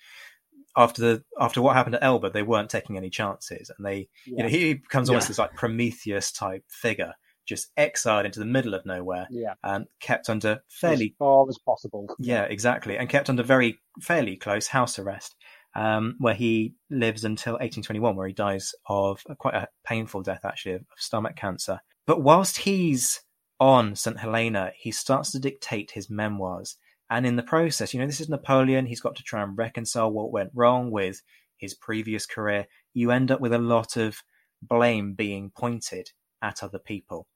[0.75, 4.37] after the after what happened at Elba, they weren't taking any chances, and they yeah.
[4.37, 5.29] you know he becomes almost yeah.
[5.29, 7.13] this like Prometheus type figure,
[7.51, 11.57] just exiled into the middle of nowhere, yeah, and kept under fairly as far as
[11.59, 12.07] possible.
[12.19, 15.35] Yeah, exactly, and kept under very fairly close house arrest
[15.75, 20.73] um, where he lives until 1821, where he dies of quite a painful death, actually,
[20.73, 21.79] of, of stomach cancer.
[22.05, 23.21] But whilst he's
[23.59, 24.19] on St.
[24.19, 26.77] Helena, he starts to dictate his memoirs.
[27.09, 28.85] And in the process, you know, this is Napoleon.
[28.85, 31.21] He's got to try and reconcile what went wrong with
[31.57, 32.67] his previous career.
[32.93, 34.17] You end up with a lot of
[34.61, 36.09] blame being pointed
[36.41, 37.27] at other people.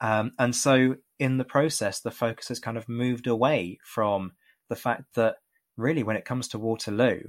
[0.00, 4.32] Um, and so, in the process, the focus has kind of moved away from
[4.68, 5.36] the fact that
[5.76, 7.20] really, when it comes to Waterloo,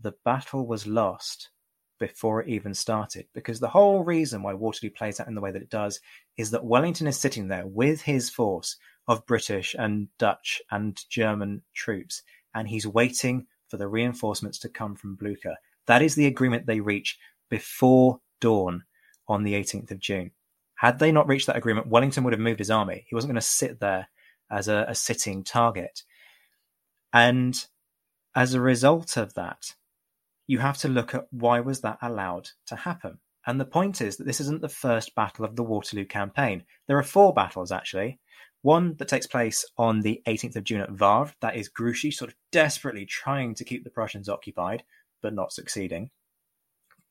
[0.00, 1.50] the battle was lost
[1.98, 3.26] before it even started.
[3.34, 6.00] Because the whole reason why Waterloo plays out in the way that it does
[6.36, 8.76] is that Wellington is sitting there with his force
[9.08, 12.22] of British and Dutch and German troops,
[12.54, 15.56] and he's waiting for the reinforcements to come from Blucher.
[15.86, 17.18] That is the agreement they reach
[17.48, 18.84] before dawn
[19.28, 20.32] on the 18th of June.
[20.76, 23.04] Had they not reached that agreement, Wellington would have moved his army.
[23.08, 24.08] He wasn't going to sit there
[24.50, 26.02] as a, a sitting target.
[27.12, 27.66] And
[28.34, 29.74] as a result of that,
[30.46, 33.18] you have to look at why was that allowed to happen.
[33.46, 36.64] And the point is that this isn't the first battle of the Waterloo campaign.
[36.86, 38.20] There are four battles actually.
[38.62, 42.30] One that takes place on the 18th of June at Wavre, that is Grouchy sort
[42.30, 44.82] of desperately trying to keep the Prussians occupied,
[45.22, 46.10] but not succeeding.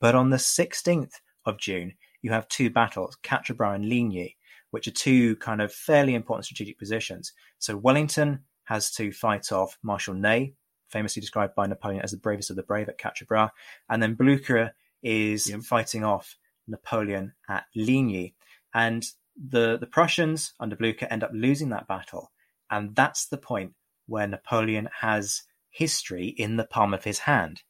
[0.01, 1.13] But on the 16th
[1.45, 1.93] of June,
[2.25, 4.35] you have two battles, Quatre and Ligny,
[4.71, 7.31] which are two kind of fairly important strategic positions.
[7.59, 10.55] So Wellington has to fight off Marshal Ney,
[10.89, 13.51] famously described by Napoleon as the bravest of the brave at Quatre
[13.91, 15.61] and then Blucher is yep.
[15.61, 16.35] fighting off
[16.67, 18.33] Napoleon at Ligny.
[18.73, 19.05] And
[19.37, 22.31] the, the Prussians under Blucher end up losing that battle.
[22.71, 23.73] And that's the point
[24.07, 27.61] where Napoleon has history in the palm of his hand,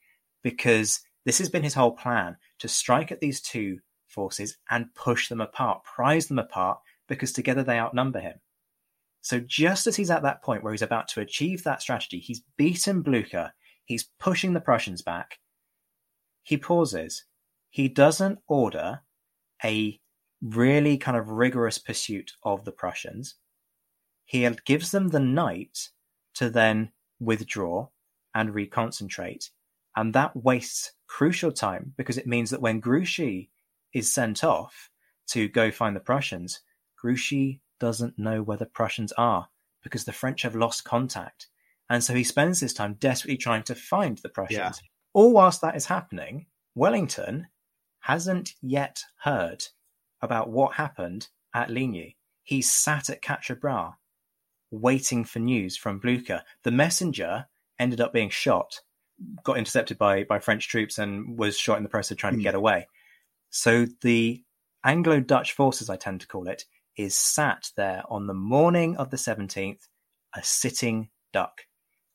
[0.44, 5.30] because this has been his whole plan to strike at these two forces and push
[5.30, 8.40] them apart, prize them apart, because together they outnumber him.
[9.22, 12.44] So just as he's at that point where he's about to achieve that strategy, he's
[12.58, 13.54] beaten Blucher,
[13.86, 15.40] he's pushing the Prussians back.
[16.44, 17.26] He pauses.
[17.70, 19.02] He doesn't order
[19.64, 20.00] a
[20.42, 23.36] really kind of rigorous pursuit of the Prussians.
[24.26, 25.90] He gives them the night
[26.36, 27.88] to then withdraw
[28.36, 29.50] and reconcentrate.
[29.96, 33.50] And that wastes crucial time because it means that when Grouchy
[33.96, 34.92] is sent off
[35.30, 36.60] to go find the Prussians,
[37.02, 39.48] Grouchy doesn't know where the Prussians are
[39.82, 41.48] because the French have lost contact.
[41.90, 44.58] And so he spends his time desperately trying to find the Prussians.
[44.84, 44.90] Yeah.
[45.14, 47.48] All whilst that is happening, Wellington
[48.00, 49.64] hasn't yet heard
[50.22, 52.18] about what happened at Ligny.
[52.44, 53.94] He's sat at Quatre Bras
[54.72, 56.42] waiting for news from Blucher.
[56.64, 57.46] The messenger
[57.80, 58.82] ended up being shot,
[59.44, 62.38] got intercepted by by French troops and was shot in the process of trying Mm.
[62.38, 62.88] to get away.
[63.56, 64.44] So the
[64.84, 66.66] Anglo-Dutch forces, I tend to call it,
[66.98, 69.88] is sat there on the morning of the 17th,
[70.36, 71.62] a sitting duck.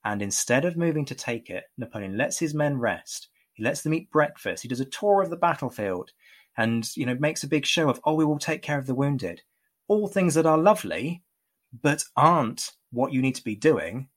[0.05, 3.29] And instead of moving to take it, Napoleon lets his men rest.
[3.55, 4.63] He lets them eat breakfast.
[4.63, 6.11] He does a tour of the battlefield
[6.59, 8.95] and, you know, makes a big show of, oh, we will take care of the
[8.95, 9.41] wounded.
[9.89, 11.23] All things that are lovely,
[11.73, 14.11] but aren't what you need to be doing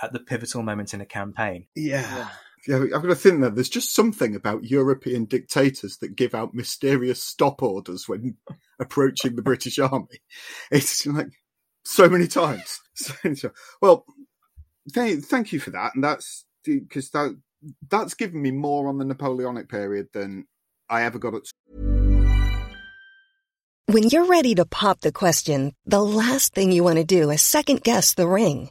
[0.00, 1.66] at the pivotal moment in a campaign.
[1.74, 2.30] Yeah.
[2.66, 6.54] Yeah, I've got to think that there's just something about European dictators that give out
[6.54, 8.36] mysterious stop orders when
[8.80, 10.20] approaching the British Army.
[10.70, 11.28] It's like
[11.84, 12.80] so many times.
[13.00, 14.04] So, so- well,
[14.92, 17.34] thank, thank you for that, and that's because that
[17.88, 20.46] that's given me more on the Napoleonic period than
[20.90, 21.42] I ever got at
[23.86, 27.40] When you're ready to pop the question, the last thing you want to do is
[27.40, 28.70] second guess the ring.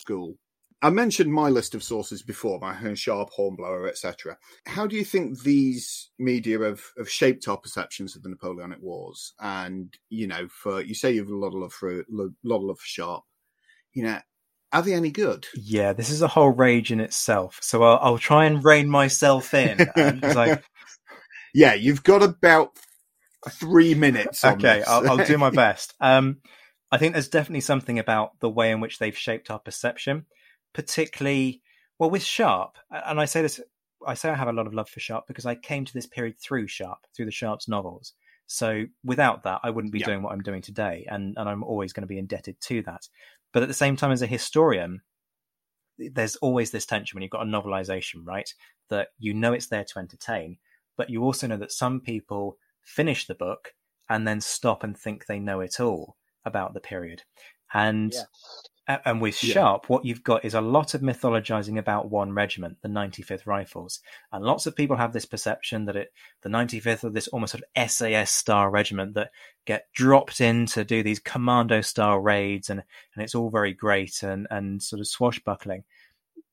[0.00, 0.36] School.
[0.82, 4.38] I mentioned my list of sources before, my Sharpe, Hornblower, etc.
[4.64, 9.34] How do you think these media have, have shaped our perceptions of the Napoleonic Wars?
[9.40, 12.62] And you know, for you say you've a lot of love for lo- lot of
[12.62, 13.24] love for Sharpe.
[13.92, 14.20] You know,
[14.72, 15.46] are they any good?
[15.54, 17.58] Yeah, this is a whole rage in itself.
[17.60, 19.78] So I'll, I'll try and rein myself in.
[19.96, 20.62] And like,
[21.52, 22.70] yeah, you've got about
[23.50, 24.44] three minutes.
[24.44, 24.82] okay.
[24.86, 25.94] I'll, I'll do my best.
[26.00, 26.38] Um,
[26.92, 30.26] I think there's definitely something about the way in which they've shaped our perception,
[30.72, 31.62] particularly
[31.98, 32.76] well with Sharpe.
[32.90, 33.60] And I say this,
[34.06, 36.06] I say I have a lot of love for Sharpe because I came to this
[36.06, 38.14] period through Sharpe, through the Sharpe's novels.
[38.46, 40.06] So without that, I wouldn't be Yeah.
[40.06, 43.08] doing what I'm doing today, and and I'm always going to be indebted to that.
[43.52, 45.02] But at the same time, as a historian,
[45.98, 48.52] there's always this tension when you've got a novelization, right?
[48.88, 50.58] That you know it's there to entertain,
[50.96, 53.74] but you also know that some people finish the book
[54.08, 57.22] and then stop and think they know it all about the period.
[57.72, 58.98] And Yeah.
[59.04, 59.54] and with Yeah.
[59.54, 64.00] Sharpe, what you've got is a lot of mythologizing about one regiment, the 95th Rifles,
[64.32, 67.62] and lots of people have this perception that it, the 95th, are this almost sort
[67.62, 69.30] of SAS style regiment that
[69.64, 72.82] get dropped in to do these commando style raids, and
[73.14, 75.84] and it's all very great and and sort of swashbuckling.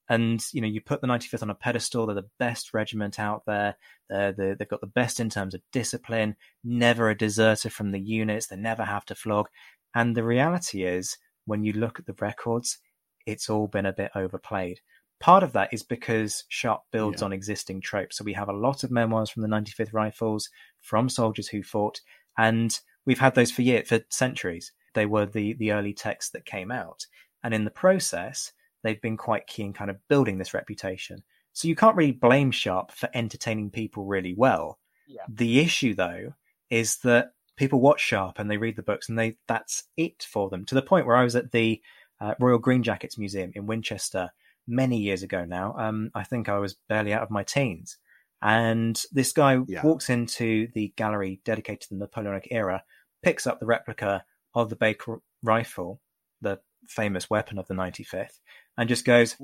[0.09, 3.43] And you know, you put the 95th on a pedestal; they're the best regiment out
[3.45, 3.75] there.
[4.09, 6.35] They're the, they've got the best in terms of discipline.
[6.63, 8.47] Never a deserter from the units.
[8.47, 9.49] They never have to flog.
[9.95, 12.77] And the reality is, when you look at the records,
[13.25, 14.79] it's all been a bit overplayed.
[15.19, 17.25] Part of that is because Sharpe builds Yeah.
[17.25, 18.17] on existing tropes.
[18.17, 21.99] So we have a lot of memoirs from the 95th Rifles, from soldiers who fought,
[22.37, 24.71] and we've had those for years, for centuries.
[24.93, 27.05] They were the the early texts that came out,
[27.43, 28.51] and in the process,
[28.83, 31.23] they've been quite key in kind of building this reputation.
[31.53, 34.79] So you can't really blame Sharpe for entertaining people really well.
[35.07, 35.23] Yeah.
[35.27, 36.33] The issue, though,
[36.69, 40.49] is that people watch Sharpe and they read the books, and they that's it for
[40.49, 40.65] them.
[40.65, 41.81] To the point where I was at the
[42.21, 44.31] uh, Royal Green Jackets Museum in Winchester
[44.67, 45.75] many years ago now.
[45.77, 47.97] Um, I think I was barely out of my teens.
[48.41, 49.81] And this guy Yeah.
[49.83, 52.83] walks into the gallery dedicated to the Napoleonic era,
[53.23, 56.01] picks up the replica of the Baker rifle,
[56.41, 58.39] the famous weapon of the 95th,
[58.77, 59.35] and just goes,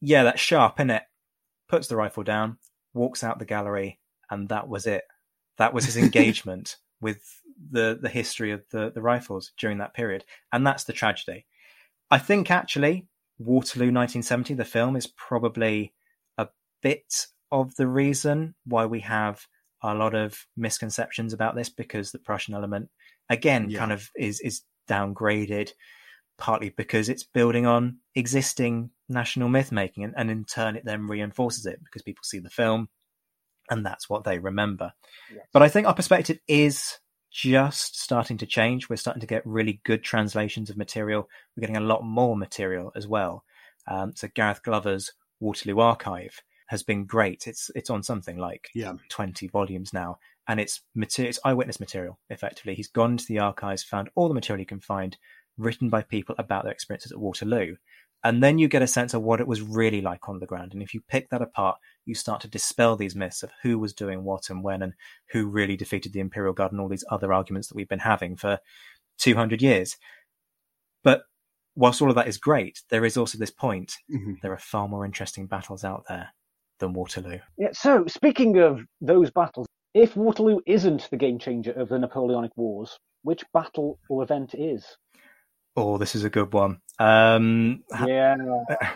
[0.00, 1.02] Yeah, that's Sharpe, isn't it?
[1.68, 2.58] Puts the rifle down,
[2.92, 3.98] walks out the gallery,
[4.30, 5.04] and that was it.
[5.58, 7.22] That was his engagement with
[7.70, 10.24] the, the history of the, the rifles during that period.
[10.52, 11.46] And that's the tragedy.
[12.10, 13.06] I think actually
[13.38, 15.92] Waterloo 1970, the film, is probably
[16.38, 16.48] a
[16.82, 19.46] bit of the reason why we have
[19.82, 22.88] a lot of misconceptions about this because the Prussian element,
[23.28, 23.78] again, Yeah.
[23.78, 25.72] kind of is, is downgraded,
[26.38, 31.06] partly because it's building on existing national myth making, and, and in turn, it then
[31.06, 32.88] reinforces it because people see the film
[33.74, 34.92] and that's what they remember.
[35.32, 35.46] Yes.
[35.52, 36.98] But I think our perspective is
[37.30, 38.88] just starting to change.
[38.88, 41.28] We're starting to get really good translations of material.
[41.56, 43.44] We're getting a lot more material as well.
[43.88, 45.10] Um, so Gareth Glover's
[45.40, 47.46] Waterloo Archive has been great.
[47.46, 48.94] It's it's on something like Yeah.
[49.10, 50.18] 20 volumes now,
[50.48, 52.18] and it's material, it's eyewitness material.
[52.30, 55.16] Effectively, he's gone to the archives, found all the material he can find,
[55.58, 57.76] written by people about their experiences at Waterloo,
[58.24, 60.72] and then you get a sense of what it was really like on the ground.
[60.72, 63.92] And if you pick that apart, you start to dispel these myths of who was
[63.92, 64.94] doing what and when, and
[65.30, 68.34] who really defeated the Imperial Guard, and all these other arguments that we've been having
[68.34, 68.58] for
[69.18, 69.96] 200 years.
[71.02, 71.24] But
[71.76, 74.40] whilst all of that is great, there is also this point: Mhm.
[74.40, 76.30] there are far more interesting battles out there
[76.78, 77.38] than Waterloo.
[77.58, 82.56] Yeah, so, speaking of those battles, if Waterloo isn't the game changer of the Napoleonic
[82.56, 84.96] Wars, which battle or event is?
[85.76, 86.78] Oh, this is a good one.
[86.98, 88.36] Um, Yeah.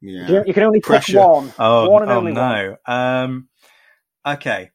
[0.00, 0.28] Yeah.
[0.30, 1.14] You, you can only Pressure.
[1.14, 1.52] pick one.
[1.58, 2.40] oh, one and oh only one.
[2.40, 2.76] no.
[2.86, 3.48] Um,
[4.26, 4.70] okay.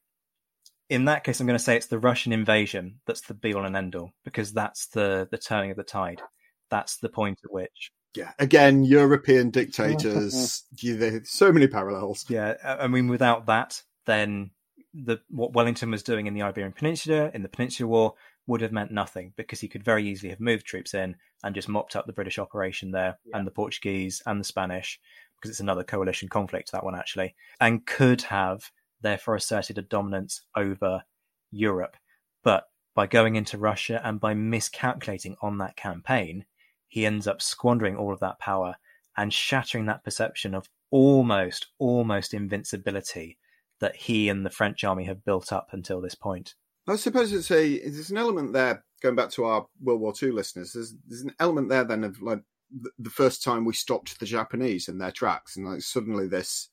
[0.90, 3.66] In that case, I'm going to say it's the Russian invasion that's the be all
[3.66, 6.22] and end all because that's the the turning of the tide.
[6.70, 8.32] That's the point at which, Yeah.
[8.40, 10.64] Again, European dictators.
[10.82, 12.26] yeah, so many parallels.
[12.28, 12.56] yeah.
[12.64, 14.52] I I mean, without that, then
[14.94, 18.14] the what Wellington was doing in the Iberian Peninsula in the Peninsula War
[18.48, 21.70] would have meant nothing because he could very easily have moved troops in and just
[21.70, 25.00] mopped up the British operation there and the Portuguese and the Spanish
[25.36, 28.72] because it's another coalition conflict that one actually and could have
[29.02, 31.04] therefore asserted a dominance over
[31.52, 31.96] Europe
[32.44, 32.66] but
[32.96, 36.46] by going into Russia and by miscalculating on that campaign
[36.88, 38.76] he ends up squandering all of that power
[39.18, 43.38] and shattering that perception of almost almost invincibility
[43.80, 46.56] that he and the French army have built up until this point.
[46.88, 50.32] I suppose it's a there's an element there going back to our World War II
[50.32, 50.74] listeners.
[50.74, 54.26] There's there's an element there then of like the, the first time we stopped the
[54.26, 56.70] Japanese in their tracks, and like suddenly this,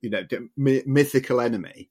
[0.00, 0.22] you know,
[0.56, 1.90] my, mythical enemy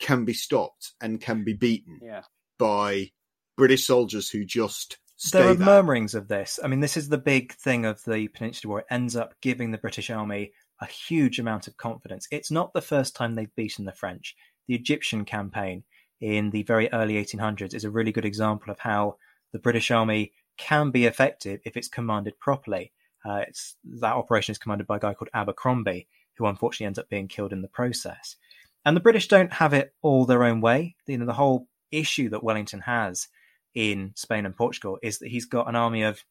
[0.00, 2.22] can be stopped and can be beaten Yeah.
[2.58, 3.10] by
[3.56, 5.66] British soldiers who just stay there are there.
[5.66, 6.58] murmurings of this.
[6.64, 8.80] I mean, this is the big thing of the Peninsular War.
[8.80, 12.26] It ends up giving the British Army a huge amount of confidence.
[12.30, 14.34] It's not the first time they've beaten the French.
[14.66, 15.84] The Egyptian campaign
[16.20, 19.16] in the very early 1800s is a really good example of how
[19.52, 22.92] the British Army can be effective if it's commanded properly.
[23.24, 26.06] Uh, it's that operation is commanded by a guy called Abercromby,
[26.36, 28.36] who unfortunately ends up being killed in the process.
[28.84, 30.96] And the British don't have it all their own way.
[31.06, 33.28] You know, the whole issue that Wellington has
[33.74, 36.24] in Spain and Portugal is that he's got an army of,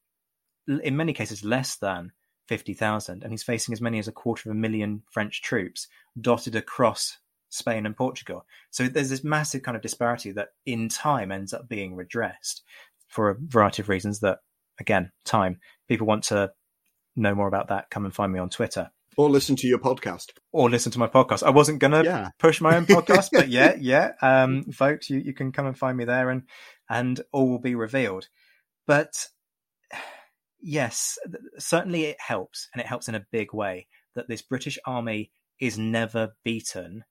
[0.68, 2.12] in many cases, less than
[2.48, 5.88] 50,000, and he's facing as many as a quarter of a million French troops
[6.20, 7.20] dotted across
[7.50, 8.46] Spain and Portugal.
[8.72, 12.64] So there's this massive kind of disparity that in time ends up being redressed
[13.08, 14.40] for a variety of reasons that,
[14.80, 15.60] again, time.
[15.88, 16.52] People want to
[17.16, 20.28] know more about that, come and find me on Twitter or listen to your podcast
[20.54, 21.44] or listen to my podcast.
[21.44, 22.30] I wasn't going to Yeah.
[22.40, 24.12] push my own podcast, but yeah, yeah.
[24.22, 26.44] Um, folks, you, you can come and find me there and,
[26.90, 28.30] and all will be revealed.
[28.88, 29.26] But
[30.62, 31.18] yes,
[31.58, 35.78] certainly it helps and it helps in a big way that this British army is
[35.78, 37.04] never beaten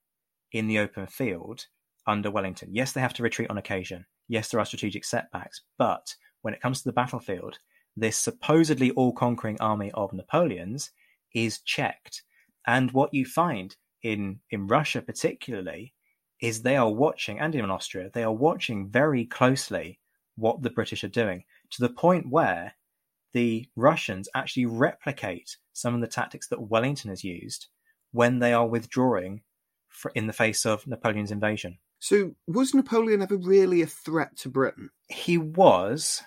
[0.51, 1.67] in the open field
[2.07, 2.69] under Wellington.
[2.71, 4.05] Yes, they have to retreat on occasion.
[4.27, 7.59] Yes, there are strategic setbacks, but when it comes to the battlefield,
[7.95, 10.91] this supposedly all conquering army of Napoleon's
[11.33, 12.23] is checked.
[12.65, 15.93] And what you find in, in Russia, particularly,
[16.41, 19.99] is they are watching, and in Austria, they are watching very closely
[20.35, 22.73] what the British are doing to the point where
[23.33, 27.67] the Russians actually replicate some of the tactics that Wellington has used
[28.11, 29.41] when they are withdrawing
[30.15, 31.77] in the face of Napoleon's invasion.
[31.99, 34.89] So, was Napoleon ever really a threat to Britain?
[35.07, 36.21] He was,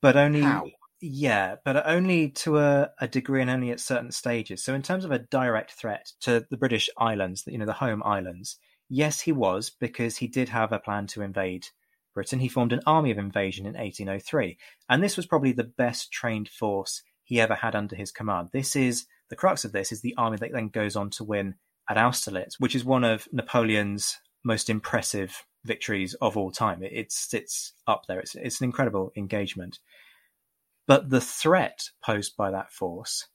[0.00, 0.66] but only How?
[1.00, 4.62] yeah, but only to a, a degree and only at certain stages.
[4.62, 8.02] So, in terms of a direct threat to the British islands, you know, the home
[8.04, 8.56] islands,
[8.88, 11.66] yes, he was because he did have a plan to invade
[12.14, 12.38] Britain.
[12.38, 14.58] He formed an army of invasion in 1803,
[14.88, 18.50] and this was probably the best trained force he ever had under his command.
[18.52, 21.54] This is the crux of this is the army that then goes on to win
[21.88, 26.82] at Austerlitz, which is one of Napoleon's most impressive victories of all time.
[26.82, 28.20] It, it sits up there.
[28.20, 29.78] It's, it's an incredible engagement.
[30.86, 33.28] But the threat posed by that force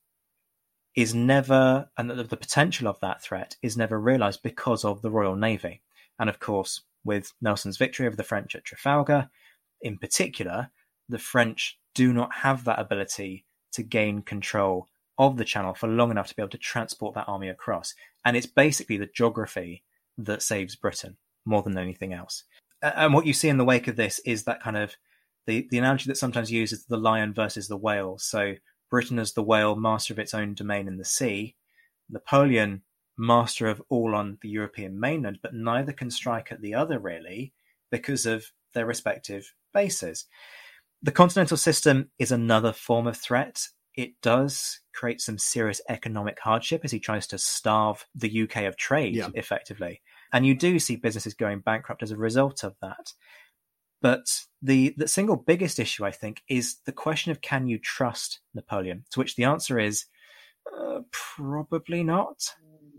[0.96, 5.12] is never, and the, the potential of that threat is never realized because of the
[5.12, 5.82] Royal Navy.
[6.20, 9.30] And of course, with Nelson's victory over the French at Trafalgar,
[9.82, 10.70] in particular,
[11.10, 14.90] the French do not have that ability to gain control
[15.28, 17.94] of the channel for long enough to be able to transport that army across.
[18.26, 19.84] And it's basically the geography
[20.18, 22.44] that saves Britain more than anything else.
[22.82, 24.96] And what you see in the wake of this is that kind of
[25.46, 28.18] the, the analogy that sometimes used is the lion versus the whale.
[28.18, 28.56] So
[28.90, 31.56] Britain as the whale, master of its own domain in the sea,
[32.10, 32.84] Napoleon,
[33.18, 37.54] master of all on the European mainland, but neither can strike at the other really
[37.92, 40.26] because of their respective bases.
[41.02, 43.68] The continental system is another form of threat.
[43.96, 48.76] It does create some serious economic hardship as he tries to starve the UK of
[48.78, 49.30] trade Yeah.
[49.36, 50.02] effectively.
[50.32, 53.14] And you do see businesses going bankrupt as a result of that.
[54.02, 54.26] But
[54.62, 59.06] the, the single biggest issue, I think, is the question of can you trust Napoleon?
[59.12, 60.06] To which the answer is
[60.78, 62.54] uh, probably not.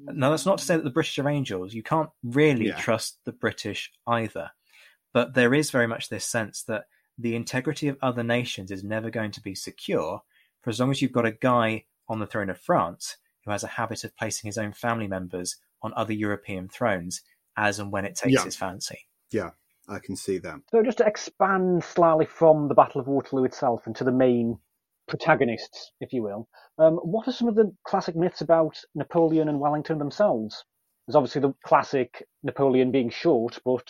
[0.06, 1.74] Now, that's not to say that the British are angels.
[1.74, 2.76] You can't really Yeah.
[2.76, 4.50] trust the British either.
[5.12, 6.84] But there is very much this sense that
[7.18, 10.22] the integrity of other nations is never going to be secure
[10.64, 13.62] for as long as you've got a guy on the throne of France who has
[13.62, 17.20] a habit of placing his own family members on other European thrones
[17.56, 18.44] as and when it takes Yeah.
[18.44, 19.00] his fancy.
[19.30, 19.50] Yeah,
[19.88, 20.60] I can see that.
[20.70, 24.58] So just to expand slightly from the Battle of Waterloo itself into the main
[25.06, 26.48] protagonists, if you will,
[26.78, 30.64] um, what are some of the classic myths about Napoleon and Wellington themselves?
[31.06, 33.84] There's obviously the classic Napoleon being short, but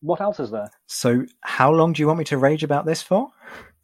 [0.00, 0.70] what else is there?
[0.86, 3.28] So, how long do you want me to rage about this for?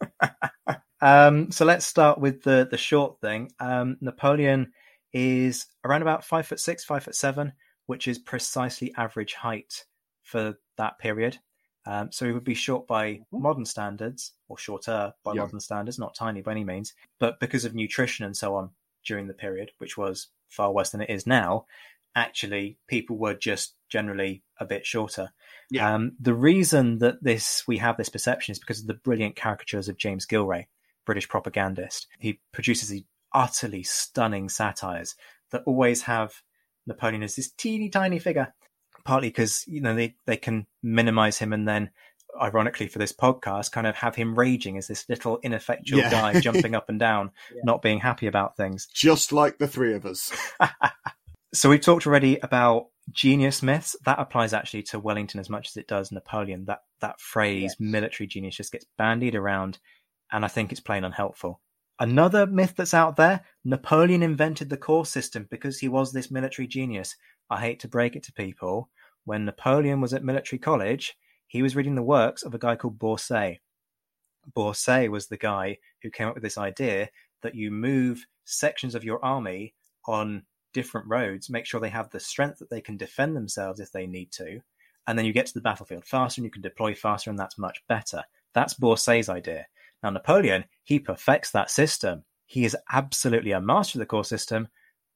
[1.01, 3.53] um, so let's start with the the short thing.
[3.61, 4.73] Um, Napoleon
[5.13, 7.53] is around about five foot six, five foot seven,
[7.87, 9.85] which is precisely average height
[10.23, 11.39] for that period.
[11.87, 15.43] Um, so he would be short by modern standards, or shorter by Yeah.
[15.43, 16.95] modern standards, not tiny by any means.
[17.21, 18.71] But because of nutrition and so on
[19.05, 21.67] during the period, which was far worse than it is now,
[22.17, 25.31] actually people were just generally a bit shorter.
[25.71, 25.95] Yeah.
[25.95, 29.89] Um, the reason that this we have this perception is because of the brilliant caricatures
[29.89, 30.67] of James Gillray,
[31.07, 32.07] British propagandist.
[32.19, 35.15] He produces these utterly stunning satires
[35.53, 36.43] that always have
[36.87, 38.53] Napoleon as this teeny tiny figure.
[39.05, 41.91] Partly because you know they, they can minimize him and then,
[42.43, 46.11] ironically for this podcast, kind of have him raging as this little ineffectual Yeah.
[46.11, 47.31] guy jumping up and down,
[47.65, 48.87] not being happy about things.
[48.93, 50.33] Just like the three of us.
[51.55, 53.97] So we've talked already about genius myths.
[54.05, 56.67] That applies actually to Wellington as much as it does Napoleon.
[56.67, 59.79] That that phrase military genius just gets bandied around
[60.33, 61.61] and I think it's plain unhelpful.
[61.99, 66.69] Another myth that's out there, Napoleon invented the corps system because he was this military
[66.69, 67.17] genius.
[67.49, 68.91] I hate to break it to people.
[69.25, 71.17] When Napoleon was at military college,
[71.47, 73.59] he was reading the works of a guy called Bourcet.
[74.55, 77.09] Bourcet was the guy who came up with this idea
[77.43, 79.75] that you move sections of your army
[80.07, 83.91] on different roads, make sure they have the strength that they can defend themselves if
[83.93, 84.61] they need to,
[85.07, 87.59] and then you get to the battlefield faster and you can deploy faster, and that's
[87.59, 88.23] much better.
[88.53, 89.67] That's Bourcet's idea.
[90.07, 92.23] Now, Napoleon, he perfects that system.
[92.47, 94.69] He is absolutely a master of the corps system,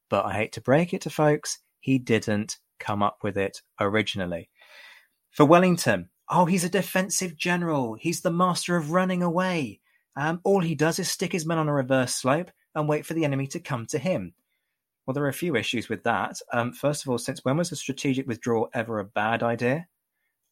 [0.08, 4.50] but I hate to break it to folks, he didn't come up with it originally.
[5.30, 7.94] For Wellington, oh, he's a defensive general.
[7.94, 9.78] He's the master of running away.
[10.16, 13.14] Um, all he does is stick his men on a reverse slope and wait for
[13.14, 14.34] the enemy to come to him.
[15.06, 16.40] Well, there are a few issues with that.
[16.52, 19.86] Um, first of all, since when was a strategic withdrawal ever a bad idea?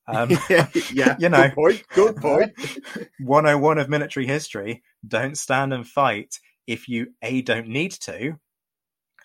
[0.09, 1.85] Um, yeah, yeah, you know, Good point.
[1.95, 2.53] Good point.
[3.21, 8.35] 101 of military history don't stand and fight if you A, don't need to,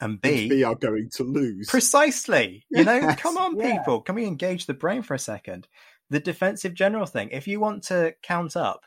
[0.01, 1.69] and B, we are going to lose.
[1.69, 2.65] Precisely.
[2.69, 3.77] You know, come on, Yeah.
[3.77, 4.01] people.
[4.01, 5.67] Can we engage the brain for a second?
[6.09, 7.29] The defensive general thing.
[7.31, 8.81] If you want to count up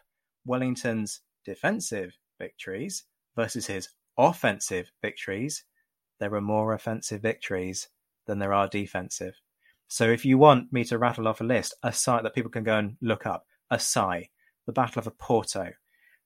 [0.44, 3.88] Wellington's defensive victories versus his
[4.18, 5.64] offensive victories,
[6.20, 7.88] there are more offensive victories
[8.26, 9.34] than there are defensive.
[9.88, 12.64] So if you want me to rattle off a list, a site that people can
[12.64, 14.30] go and look up, Assaye,
[14.66, 15.72] the Battle of Oporto,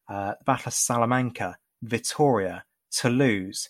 [0.08, 3.68] uh, the Battle of Salamanca, Vittoria, Toulouse.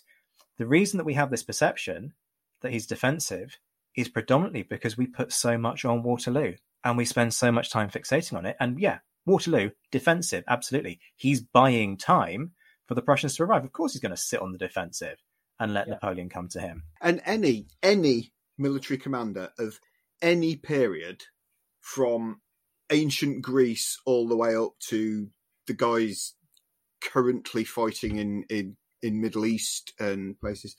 [0.57, 2.13] The reason that we have this perception
[2.61, 3.57] that he's defensive
[3.95, 7.89] is predominantly because we put so much on Waterloo and we spend so much time
[7.89, 8.55] fixating on it.
[8.59, 10.99] And yeah, Waterloo, defensive, absolutely.
[11.15, 12.51] He's buying time
[12.87, 13.65] for the Prussians to arrive.
[13.65, 15.17] Of course, he's going to sit on the defensive
[15.59, 15.95] and let Yeah.
[15.95, 16.83] Napoleon come to him.
[17.01, 18.31] And any any
[18.61, 19.79] military commander of
[20.21, 21.23] any period,
[21.79, 22.41] from
[22.91, 25.29] ancient Greece all the way up to
[25.67, 26.33] the guys
[27.01, 30.75] currently fighting in in in Middle East and places,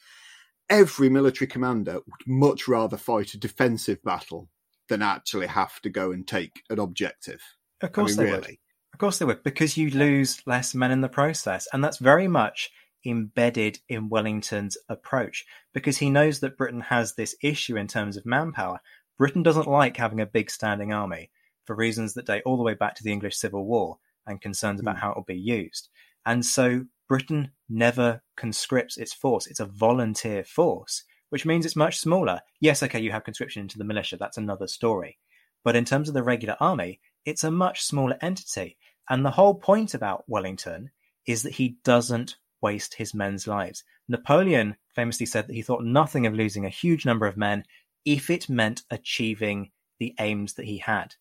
[0.70, 4.48] every military commander would much rather fight a defensive battle
[4.88, 7.40] than actually have to go and take an objective.
[7.80, 8.46] Of I course mean, they would.
[8.92, 11.66] Of course they would, because you lose less men in the process.
[11.72, 12.70] And that's very much
[13.04, 18.26] embedded in Wellington's approach, because he knows that Britain has this issue in terms of
[18.26, 18.80] manpower.
[19.18, 21.30] Britain doesn't like having a big standing army
[21.64, 24.80] for reasons that date all the way back to the English Civil War and concerns
[24.80, 25.00] about hmm.
[25.00, 25.88] how it will be used.
[26.24, 29.46] And so Britain never conscripts its force.
[29.46, 32.40] It's a volunteer force, which means it's much smaller.
[32.60, 34.16] Yes, okay, you have conscription into the militia.
[34.16, 35.18] That's another story.
[35.64, 38.76] But in terms of the regular army, it's a much smaller entity.
[39.08, 40.90] And the whole point about Wellington
[41.26, 43.84] is that he doesn't waste his men's lives.
[44.08, 47.64] Napoleon famously said that he thought nothing of losing a huge number of men
[48.04, 51.14] if it meant achieving the aims that he had.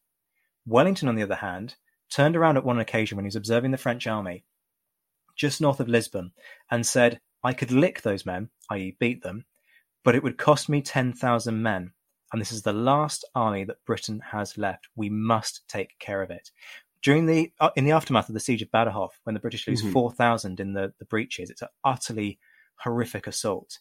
[0.65, 1.75] Wellington, on the other hand,
[2.09, 4.43] turned around at one occasion when he was observing the French army,
[5.35, 6.31] just north of Lisbon,
[6.69, 9.45] and said, I could lick those men, i.e., beat them,
[10.03, 11.91] but it would cost me 10,000 men.
[12.31, 14.87] And this is the last army that Britain has left.
[14.95, 16.51] We must take care of it.
[17.02, 19.82] During the uh, in the aftermath of the siege of Badajoz, when the British lose
[19.82, 19.91] Mhm.
[19.91, 22.39] 4,000 in the, the breaches, it's an utterly
[22.78, 23.80] horrific assault.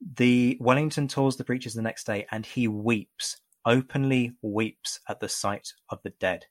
[0.00, 5.28] The Wellington tours the breaches the next day and he weeps, openly weeps at the
[5.28, 6.44] sight of the dead.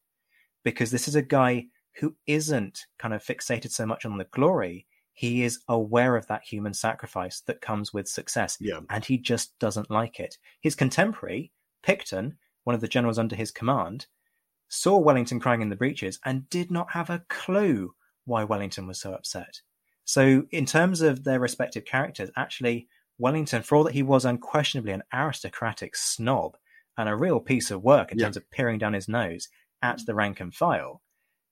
[0.63, 1.67] Because this is a guy
[1.99, 4.87] who isn't kind of fixated so much on the glory.
[5.13, 8.57] He is aware of that human sacrifice that comes with success.
[8.59, 8.79] Yeah.
[8.89, 10.37] And he just doesn't like it.
[10.59, 11.51] His contemporary,
[11.83, 14.07] Picton, one of the generals under his command,
[14.67, 17.93] saw Wellington crying in the breaches and did not have a clue
[18.25, 19.61] why Wellington was so upset.
[20.03, 22.87] So, in terms of their respective characters, actually,
[23.17, 26.57] Wellington, for all that he was unquestionably an aristocratic snob
[26.97, 28.25] and a real piece of work in Yeah.
[28.25, 29.47] terms of peering down his nose
[29.81, 31.01] at the rank and file,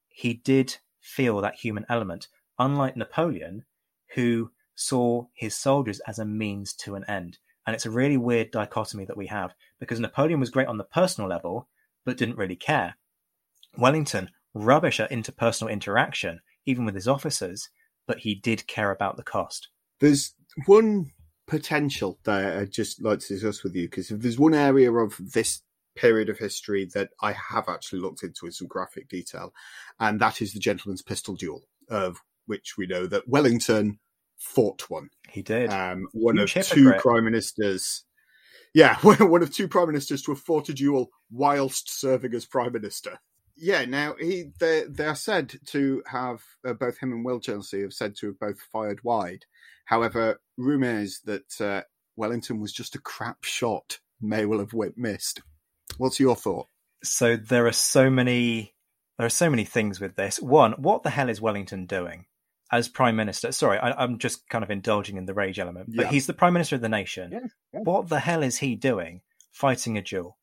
[0.09, 2.27] he did feel that human element,
[2.59, 3.65] unlike Napoleon,
[4.15, 7.39] who saw his soldiers as a means to an end.
[7.65, 10.83] And it's a really weird dichotomy that we have because Napoleon was great on the
[10.83, 11.69] personal level,
[12.05, 12.97] but didn't really care.
[13.77, 17.69] Wellington, rubbish at interpersonal interaction, even with his officers,
[18.07, 19.69] but he did care about the cost.
[19.99, 20.33] There's
[20.65, 21.11] one
[21.47, 25.17] potential that I'd just like to discuss with you because if there's one area of
[25.19, 25.61] this
[25.95, 29.53] period of history that I have actually looked into in some graphic detail,
[29.99, 33.99] and that is the gentleman's pistol duel, of which we know that Wellington
[34.37, 35.09] fought one.
[35.29, 35.71] He did.
[35.71, 38.03] Um, one Huge of two prime ministers.
[38.73, 42.73] Yeah, one of two prime ministers to have fought a duel whilst serving as prime
[42.73, 43.19] minister.
[43.63, 47.93] Yeah, now he they they are said to have uh, both him and Winchelsea have
[47.93, 49.45] said to have both fired wide.
[49.85, 51.81] However, rumour is that uh,
[52.17, 53.99] Wellington was just a crap shot.
[54.21, 55.41] May well have missed.
[55.97, 56.67] What's your thought?
[57.03, 58.73] so there are so many
[59.17, 60.41] there are so many things with this.
[60.41, 62.25] One, what the hell is Wellington doing
[62.71, 63.51] as prime minister?
[63.53, 66.11] Sorry, I, I'm just kind of indulging in the rage element, but Yeah.
[66.11, 67.31] he's the prime minister of the nation.
[67.31, 67.39] Yeah,
[67.73, 67.79] yeah.
[67.81, 70.37] What the hell is he doing fighting a duel?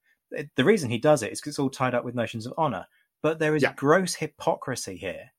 [0.57, 2.87] The reason he does it is because it's all tied up with notions of honor.
[3.23, 3.75] But there is Yeah.
[3.75, 5.31] gross hypocrisy here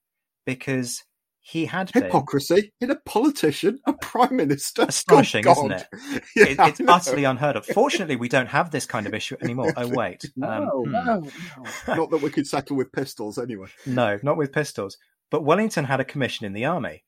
[0.45, 1.03] because
[1.43, 4.86] he had been Hypocrisy in a politician, a prime minister.
[4.88, 5.88] Astonishing, isn't it?
[6.36, 7.65] Yeah, it, it's utterly unheard of.
[7.65, 9.73] Fortunately, we don't have this kind of issue anymore.
[9.75, 10.91] Oh wait, No, Um, hmm.
[10.91, 11.65] no, no.
[11.95, 13.67] Not that we could settle with pistols anyway.
[13.88, 14.97] No, not with pistols.
[15.32, 17.03] But Wellington had a commission in the army.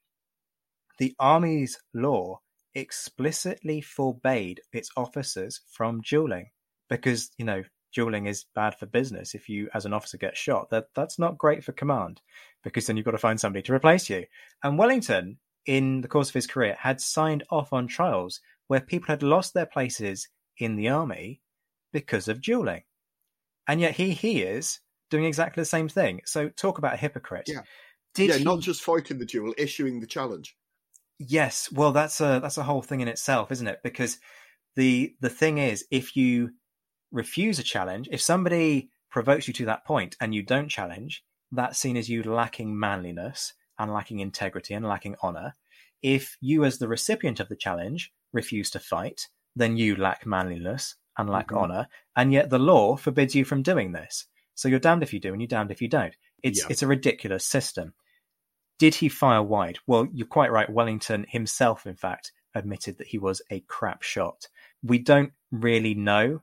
[0.98, 2.40] The army's law
[2.74, 6.50] explicitly forbade its officers from dueling
[6.90, 7.64] because, you know,
[7.94, 9.36] dueling is bad for business.
[9.36, 12.22] If you, as an officer, get shot, that that's not great for command
[12.64, 14.26] because then you've got to find somebody to replace you.
[14.64, 19.08] And Wellington, in the course of his career, had signed off on trials where people
[19.08, 20.28] had lost their places
[20.58, 21.42] in the army
[21.92, 22.84] because of dueling.
[23.68, 24.80] And yet he he is
[25.10, 26.22] doing exactly the same thing.
[26.26, 27.48] So talk about a hypocrite.
[27.48, 27.62] Yeah.
[28.16, 28.44] Did yeah, he...
[28.44, 30.56] not just fighting the duel, issuing the challenge.
[31.20, 33.80] Yes, well, that's a that's a whole thing in itself, isn't it?
[33.84, 34.20] Because
[34.76, 36.52] the the thing is, if you
[37.14, 41.80] refuse a challenge, if somebody provokes you to that point and you don't challenge, that's
[41.80, 45.54] seen as you lacking manliness and lacking integrity and lacking honor.
[46.02, 50.96] If you, as the recipient of the challenge, refuse to fight, then you lack manliness
[51.18, 51.62] and lack Mhm.
[51.62, 54.26] honor, and yet the law forbids you from doing this.
[54.56, 56.16] So you're damned if you do and you're damned if you don't.
[56.42, 56.68] It's Yeah.
[56.72, 57.94] it's a ridiculous system.
[58.80, 59.78] Did he fire wide?
[59.86, 60.70] Well, you're quite right.
[60.70, 64.48] Wellington himself, in fact, admitted that he was a crap shot.
[64.82, 66.42] We don't really know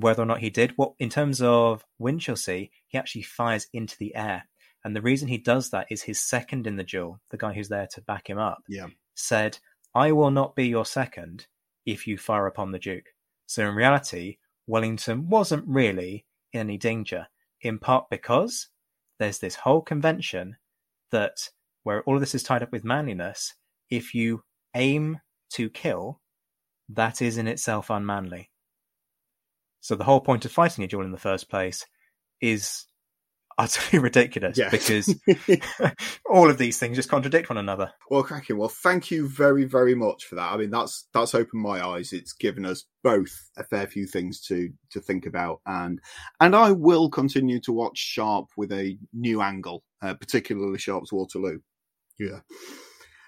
[0.00, 0.72] whether or not he did.
[0.76, 4.44] What in terms of Winchelsea, he actually fires into the air.
[4.84, 7.68] And the reason he does that is his second in the duel, the guy who's
[7.68, 8.88] there to back him up, Yeah.
[9.14, 9.58] said,
[9.94, 11.46] I will not be your second
[11.86, 13.06] if you fire upon the Duke.
[13.46, 17.28] So in reality, Wellington wasn't really in any danger,
[17.60, 18.68] in part because
[19.18, 20.56] there's this whole convention
[21.12, 21.48] that
[21.84, 23.54] where all of this is tied up with manliness,
[23.90, 24.42] if you
[24.74, 25.20] aim
[25.50, 26.20] to kill,
[26.88, 28.50] that is in itself unmanly.
[29.84, 31.84] So the whole point of fighting a duel in the first place
[32.40, 32.86] is
[33.58, 34.70] utterly ridiculous Yeah.
[34.70, 35.14] because
[36.30, 37.92] all of these things just contradict one another.
[38.08, 38.56] Well, cracking.
[38.56, 40.50] Well, thank you very, very much for that.
[40.54, 42.14] I mean, that's that's opened my eyes.
[42.14, 46.00] It's given us both a fair few things to to think about, and
[46.40, 51.58] and I will continue to watch Sharpe with a new angle, uh, particularly Sharpe's Waterloo.
[52.18, 52.40] Yeah.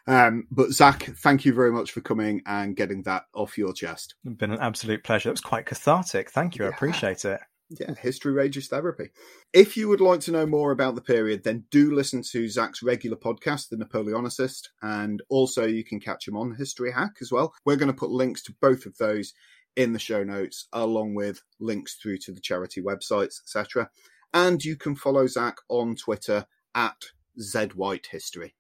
[0.07, 4.15] Um, but Zack, thank you very much for coming and getting that off your chest.
[4.25, 5.31] It's been an absolute pleasure.
[5.31, 6.31] It was quite cathartic.
[6.31, 6.65] Thank you.
[6.65, 7.41] I appreciate it.
[7.69, 9.11] Yeah, History Rages Therapy.
[9.53, 12.81] If you would like to know more about the period, then do listen to Zack's
[12.81, 17.53] regular podcast, The Napoleonicist, and also you can catch him on History Hack as well.
[17.65, 19.33] We're going to put links to both of those
[19.75, 23.91] in the show notes, along with links through to the charity websites, etc.
[24.33, 26.97] And you can follow Zack on Twitter at
[27.41, 28.53] ZWhiteHistory.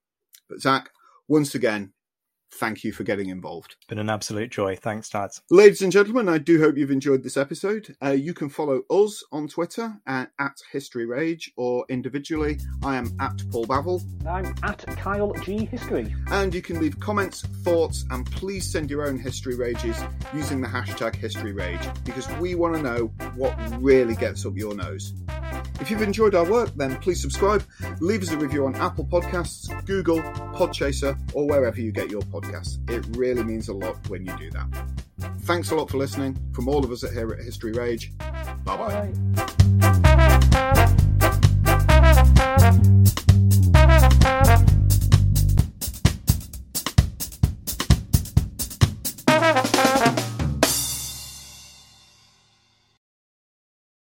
[0.48, 0.90] But Zack,
[1.28, 1.92] once again,
[2.52, 3.76] thank you for getting involved.
[3.78, 4.76] It's been an absolute joy.
[4.76, 5.30] Thanks, Dad.
[5.50, 7.94] Ladies and gentlemen, I do hope you've enjoyed this episode.
[8.02, 12.58] Uh, you can follow us on Twitter at, at History Rage or individually.
[12.82, 14.02] I am at Paul Bavill.
[14.26, 16.14] I'm at Kyle G History.
[16.30, 19.98] And you can leave comments, thoughts, and please send your own History Rages
[20.32, 24.74] using the hashtag History Rage because we want to know what really gets up your
[24.74, 25.12] nose.
[25.80, 27.62] If you've enjoyed our work, then please subscribe,
[28.00, 30.20] leave us a review on Apple Podcasts, Google,
[30.56, 32.90] Podchaser, or wherever you get your podcasts podcasts.
[32.90, 34.66] It really means a lot when you do that.
[35.42, 36.36] Thanks a lot for listening.
[36.52, 38.12] From all of us at here at History Rage,
[38.64, 39.12] bye bye.